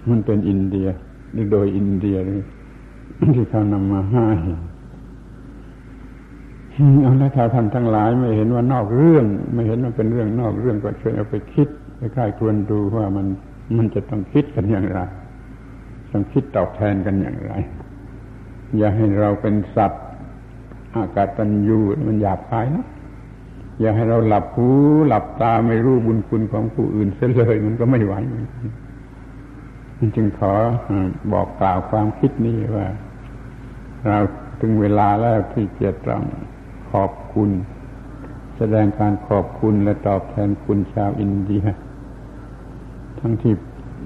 [0.09, 0.87] มันเป็นอินเดีย
[1.35, 2.17] นี่โดยอินเดีย
[3.35, 4.27] ที่เขานำมาให้
[7.01, 11.67] เอาละท่านทั้งหลายไม่เห็นว่านอกเรื่อง ไม่เห็นว่าเป็นเรื่องนอกเรื่องก็ช่วยเอาไปคิด
[11.97, 13.27] ไปค่ายควรดูว่ามัน
[13.77, 14.99] มันจะต้องคิดกันอย่างไร
[16.11, 17.51] ต้องคิดตอบแทนกันอย่างไร
[18.77, 20.03] อย่าให้เราเป็นสัตว์
[20.95, 22.85] อากาศตันยูมันหยาบคายนะ
[23.81, 24.69] อย่าให้เราหลับหู
[25.07, 28.13] หลับตาไม่รู้บุญคุณของผู้อื่นเสียเลยมันก็ไม่ไหว
[29.97, 30.53] มันจึงขอ
[31.31, 32.87] บอกกล่าวความคิดนี้ว่า
[34.07, 34.17] เรา
[34.61, 36.23] ถึงเวลาแล้วที่จะต้อง
[36.91, 37.49] ขอบคุณ
[38.57, 41.63] แสดงการขอบคุณและตอบแทนคุณชาวอินเดีย
[43.19, 43.53] ทั้งที่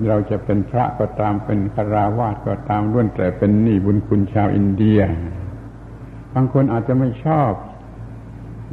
[0.07, 4.99] เราจะเป็นพระก็ตามเป็นฆราวาสก็ตามล้วนแต่เป็นหนี้บุญคุณชาวอินเดีย
[6.33, 7.51] บางคนอาจจะไม่ชอบ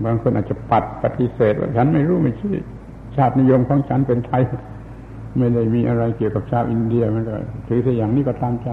[0.05, 2.55] บางคนอาจจะปัดปฏิเสธว่าฉันไม่รู้ไม่ชี้
[3.17, 4.43] ชาตินิยมของฉันเป็นไทย
[5.39, 7.37] ไม่ได้มีอะไรเกี่ยวกับชาวอินเดียมันก็
[7.69, 8.69] ถือแต่อย่างนี้ก็ตามใจ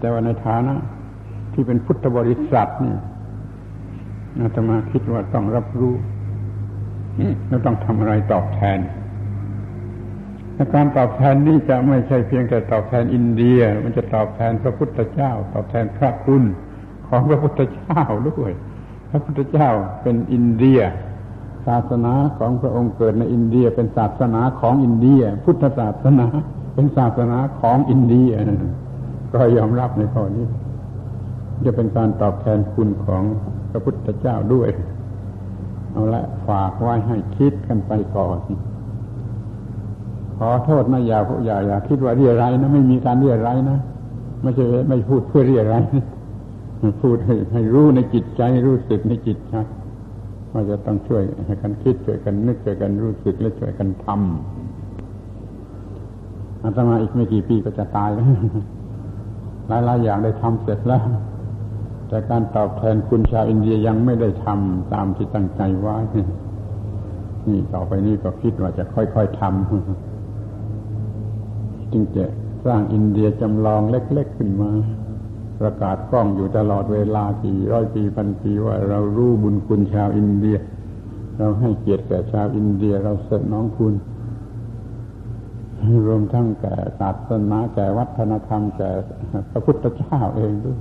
[0.00, 0.74] แต่ว่าในฐานะ
[1.52, 2.96] ที่เป็นพุทธบริษัทนี่
[4.40, 5.94] อาตมาคิดว่าต้องรับรู้
[7.48, 8.78] แล้วต้องทำอะไรตอบแทน
[10.54, 16.42] และการตอบแทนนี้จะไม่ใช่เพียงแต่ตอบแทนอินเดีย มันจะตอบแทนพระพุทธเจ้า ตอบแทนพระคุณ
[17.08, 18.52] ของพระพุทธเจ้าด้วย
[19.10, 19.70] พระพุทธเจ้า
[20.02, 20.80] เป็นอินเดีย
[21.66, 26.26] ศาสนาของพระองค์เกิดในอินเดีย เป็นศาสนาของอินเดีย พุทธศาสนา
[26.74, 28.30] เป็นศาสนาของอินเดีย
[29.32, 30.46] ก็ยอมรับในข้อนี้
[31.64, 33.22] จะเป็นการตอบแทนคุณของ
[33.70, 34.68] พระพุทธเจ้าด้วย
[35.92, 38.38] เอาละฝากไว้ให้คิดกันไปก่อน
[40.38, 43.78] ขอโทษนะอย่าอย่าอย่าคิดว่าเรียไรนะไม่มีการเรียไรนะ
[44.42, 45.76] ไม่ใช่ไม่พูดเพื่อเรียไร
[47.02, 49.54] พูดให้ให้รู้ในจิตใจรู้สึกในจิตใจ
[50.52, 54.22] ว่าจะต้องช่วยให้กันคิดช่วยกันนึกช่วยกันรู้สึกและช่วยกันทำ
[56.62, 58.26] อาตมาอีกไม่กี่ปีก็จะตายแล้ว
[59.68, 61.02] หลายๆอย่างได้ทำเสร็จแล้ว
[62.08, 65.96] แต่การตอบแทนคุณชาวอินเดียยังไม่ได้ทำตามที่ตั้งใจไว้
[67.48, 69.50] นี่ต่อไปนี้ก็คิดว่าจะค่อยๆทำ
[71.92, 72.24] จึงจะ
[72.64, 74.70] สร้างอินเดียจำลองเล็ก ๆ ขึ้นมา
[75.60, 80.58] ประกาศกล้องอยู่ตลอดเวลากี่ร้อยปีพันปีว่าเรารู้บุญคุณชาวอินเดีย
[81.36, 83.94] เราให้เกียรติแก่ชาวอินเดียเราเสน้องคุณ
[86.06, 88.90] รวมทั้งแก่ศาสนาแก่วัฒนธรรมแก่
[89.50, 90.78] พระพุทธเจ้าเองด้วย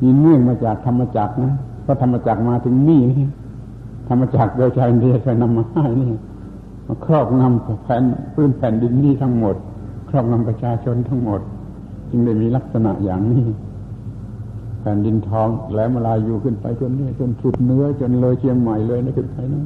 [0.00, 3.26] นี่เนื่องมาจากธรรมจักรนะเพราะธรรมจักรมาถึงนี่นี่
[4.08, 6.12] ธรรมจักรโดยชาวอินเดียเคยนำมาให้นี่
[6.86, 8.02] มาครอบงำแผ่น
[8.34, 9.56] พื้นแผ่นดินนี้ทั้งหมด
[10.16, 11.40] รอบงำประชาชนทั้งหมด
[12.10, 13.46] จึงได้มีลักษณะอย่างนี้
[14.80, 19.64] แผ่นดินทองแหลมลายอยู่ขึ้นไปจนนี้จนสุดเนื้อจนเลยเชียงใหม่เลยนะขึ้นไปนะ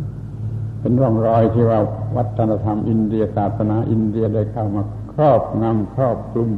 [0.80, 1.80] เป็นร่องรอยที่ว่า
[2.16, 4.82] วัฒนธรรมอินเดียศาสนาอินเดียได้เข้ามา
[5.12, 6.50] ครอบงำครอบคลุม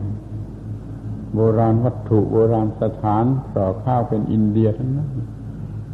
[1.35, 3.25] โบราณวัตถุโบราณสถาน
[3.57, 5.09] ต่อข้าวเป็นอินเดียทั้งนั้น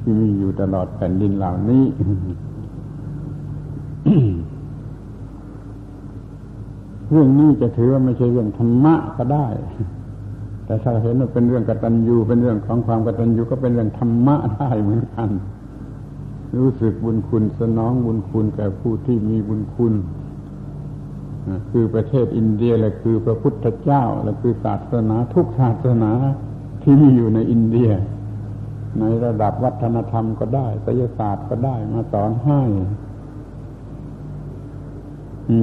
[0.01, 1.84] ที่มีอยู่ตลอดแผ่นดินเหล่านี้
[7.11, 9.46] เรื่องนี้จะถือว่าไม่ใช่เรื่องธรรมะก็ได้
[10.64, 15.30] แต่ถ้าเห็นว่าเป็นเรื่องกตัญญูเป็นเรื่องของความกตัญญูก็เป็นเรื่องธรรมะได้เหมือนกัน
[16.59, 19.94] รู้สึกบุญคุณสนองบุญคุณแก่ผู้ที่มีบุญคุณ
[21.70, 26.12] คือประเทศอินเดียและคือพระพุทธเจ้าและคือศาสนาทุกศาสนา
[26.82, 27.90] ที่มีอยู่ในอินเดีย
[29.00, 32.62] ในระดับวัฒนธรรมก็ได้ศิลศาสตร์ก็ได้มาสอนให้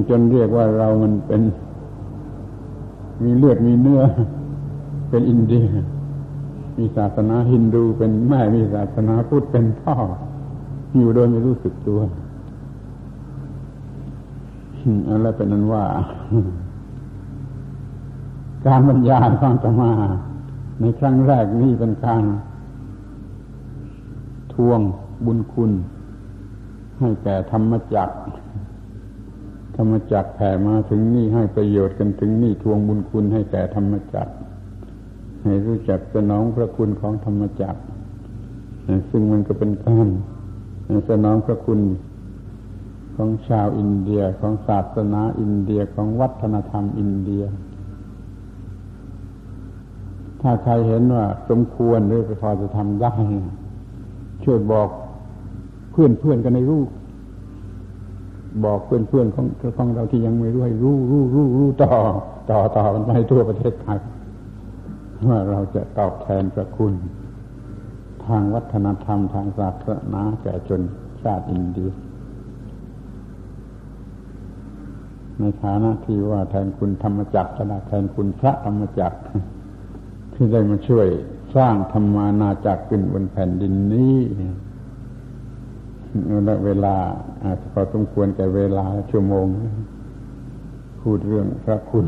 [0.08, 1.42] จนเรียกว่าเรามันเป็น
[3.22, 4.02] มีเลือดมีเนื้อ
[5.10, 5.66] เป็นอินเดีย
[6.78, 9.94] มีศาสนาฮินดูเป็นแม่มีศาสนาพุทธเป็นพ่อ
[10.96, 12.00] อยู่โดยไม่รู้สึกตัว
[15.08, 15.84] อะไรเป็นนั้นว่า
[18.66, 19.92] การบรรยายของตมา
[20.80, 22.24] ในครั้งแรกนี่เป็นการ
[24.54, 24.80] ทวง
[25.24, 25.70] บุญคุณ
[26.98, 28.14] ให้แก่ธรรมจักร
[29.76, 34.32] ธรรมจักรแผ่มาถึงนี่ให้ประโยชน์กันถึงนี่ทวงบุญคุณให้แก่ธรรมจักร
[35.42, 37.80] ให้รู้จักสนองพระคุณของธรรมจักร
[39.10, 40.08] ซึ่งมันก็เป็นการ
[41.10, 41.80] สนองพระคุณ
[43.16, 47.44] ของชาวอินเดียของศาสนาอินเดียของวัฒนธรรมอินเดีย
[50.40, 53.14] ถ้าใครเห็นว่าสมควรหรือพอจะทำได้
[54.44, 54.88] ช่วยบอก
[55.92, 56.82] เพื่อนเพื่อนกันในรู้
[58.64, 59.46] บอกเพื่อนเพื่อนของ
[59.76, 61.92] ของเราที่ยังไม่รู้ให้รู้รู้รู้รู้ต่อ
[62.50, 63.98] ต่อต่อกันไปทั่วประเทศไทย
[65.28, 66.92] ว่าเราจะตอบแทนพระคุณ
[68.26, 70.82] ทางวัฒนธรรมทางศาสนาแก่ชน
[71.22, 71.90] ชาติอินเดีย
[75.38, 79.18] ในฐานะที่ว่าแทนคุณธรรมจักรก็ได้แทนคุณพระธรรมจักร
[80.34, 81.06] ที่ได้มาช่วย
[81.56, 84.16] สร้างธรรมานาจักรขึ้นบนแผ่นดินนี้
[86.46, 86.94] และเวลา
[87.44, 89.46] อาจจะพอสมควรแก่เวลาชั่วโมง
[91.02, 92.06] พูดเรื่องพระคุณ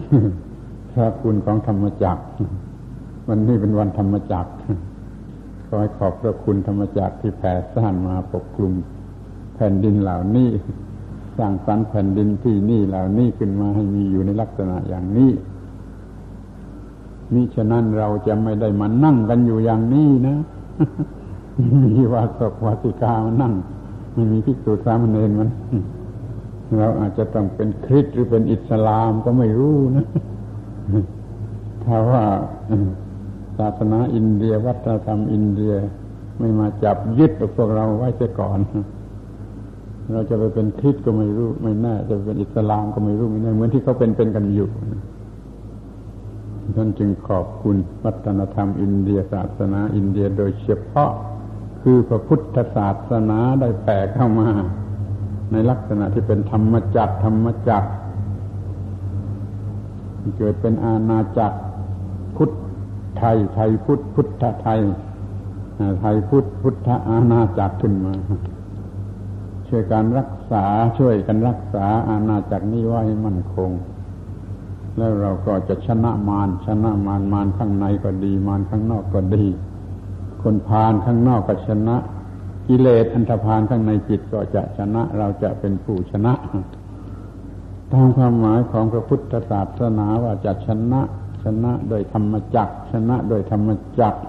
[0.93, 2.23] พระคุณของธรรมจักร
[3.29, 4.51] วันนี้เป็นวันธรรมจักร
[5.67, 8.75] ขอให้ขอบพระคุณธรรมจักรที่แผ่ซ่านมาปกคลุม
[9.55, 10.49] แผ่นดินเหล่านี้
[11.39, 15.31] สร้างสรรค์แผ่นดินที่นี่เหล่านี้ขึ้นมาให้มีอยู่ในลักษณะอย่างนี้
[17.33, 20.37] มิฉะนั้นเราจะไม่ได้มานั่งกันอยู่อย่างนี้นะ
[21.83, 23.55] มีวาสกวาสิกามานั่ง
[24.13, 25.49] ไม่มีภิกษุสามเณรมัน
[26.79, 30.07] เราอาจจะต้องเป็นคริสต์หรือเป็นอิสลามก็ไม่รู้นะ
[31.85, 32.25] ถ้าว่า
[33.59, 35.75] ศาสนาอินเดีย วัฒนธรรมอินเดีย
[36.39, 38.59] ไม่มาจับยึดพวกเราไว้เสียก่อน
[40.13, 44.69] เราจะไปเป็นคริสก็ไม่รู้ ไม่แน่จะเป็นอิสลามก็ไม่รู้ไม่แน่เหมือนที่เขาเป็นเป็นกันอยู่
[46.77, 51.11] ท่านจึงขอบคุณวัฒนธรรมอินเดีย ศาสนาอินเดียโดยเฉพาะ
[51.83, 54.49] คือพระพุทธศาสนาได้แผ่เข้ามา
[55.53, 57.89] ในลักษณะที่เป็นธรรมจักรธรรมจักร
[60.37, 61.59] เกิดเป็นอาณาจักร
[62.37, 62.51] พุทธ
[63.19, 64.81] ไทยไทยพุทธพุทธไทย
[66.01, 68.13] ไทยพุทธพุทธอาณาจักรขึ้นมา
[69.69, 70.65] ช่วยการรักษา
[70.99, 73.71] ช่วยกันรักษาอาณาจักรนี้ไว้ให้มั่นคง
[74.97, 79.45] แล้วเราก็จะชนะมารชนะมารมารข้างในก็ดี มารข้างนอกก็ดี
[80.43, 81.97] คนพาลข้างนอกก็ชนะ
[82.69, 86.33] กิเลสอันธพาลข้างในจิตก็จะชนะเราจะเป็นผู้ชนะ
[87.93, 91.01] ตามความหมายของพระพุทธศาสนาว่าจะชนะ
[91.45, 93.69] ชนะโดยธรรมจักชนะโดยธรรม
[94.01, 94.21] จักร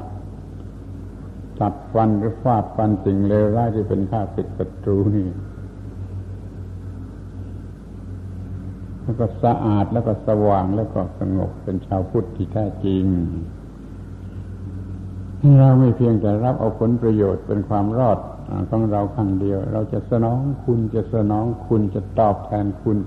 [1.59, 5.27] ตัดฟันหรือฟาดฟันสิ่งเลวร้ายที่เป็นข้าศึกศัตรูนี่
[9.01, 13.05] แล้วก็สะอาดแล้วก็สว่างแล้วก็สงบเป็นชาวพุทธที่แท้จริง
[15.59, 18.19] เราไม่เพียงแต่รับเอาผลประโยชน์เป็นความรอด
[18.69, 22.97] ของเราครั้งเดียว เราจะสนองคุณจะสนองคุณจะตอบแทนคุณ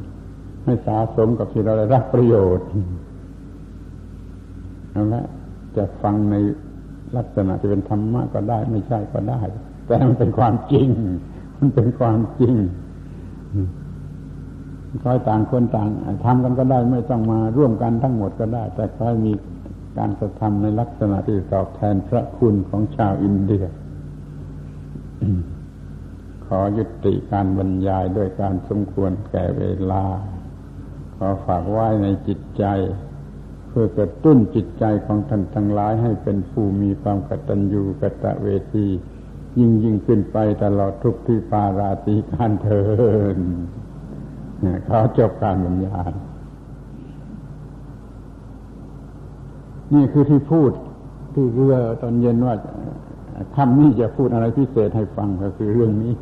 [0.64, 2.66] ให้สาสมกับที่เราได้รับประโยชน์
[4.91, 5.24] เอาละ
[5.76, 6.35] จะฟังใน
[7.16, 9.41] ลักษณะจะเป็นธรรมะก็ได้ ไม่ใช่ก็ได้
[9.87, 10.89] แต่มันเป็นความจริง
[11.59, 12.55] มันเป็นความจริง
[15.03, 15.89] คอยต่างคนต่าง
[16.24, 19.33] ทำกันก็ได้ไม่ต้องมาร่วมกันทั้งหมดก็ได้ แต่คอยมี
[19.99, 23.64] การกระทำในลักษณะที่ตอบแทนพระคุณของชาวอินเดีย
[26.47, 30.05] ขอยุติการบรรยายด้วยการสมควรแก่เวลา
[31.16, 32.64] ขอฝากไว้ในจิตใจ
[33.68, 38.86] เพื่อกระตุ้นจิตใจของท่านทั้งหลายให้เป็นผู้มีความกตัญญูกตเวที
[39.59, 42.82] ยิ่งยิ่งขึ้นไปตลอดทุกที่ปาราตีการเทิ
[43.36, 43.38] น
[44.88, 46.12] ขอจบการบรรยาย
[49.95, 50.70] นี่คือที่พูด
[51.34, 52.55] ที่เรือตอนเย็นว่า
[53.57, 56.12] คำนี้จะพูดอะไรพิเศษให้ฟังก็คือเรื่องนี้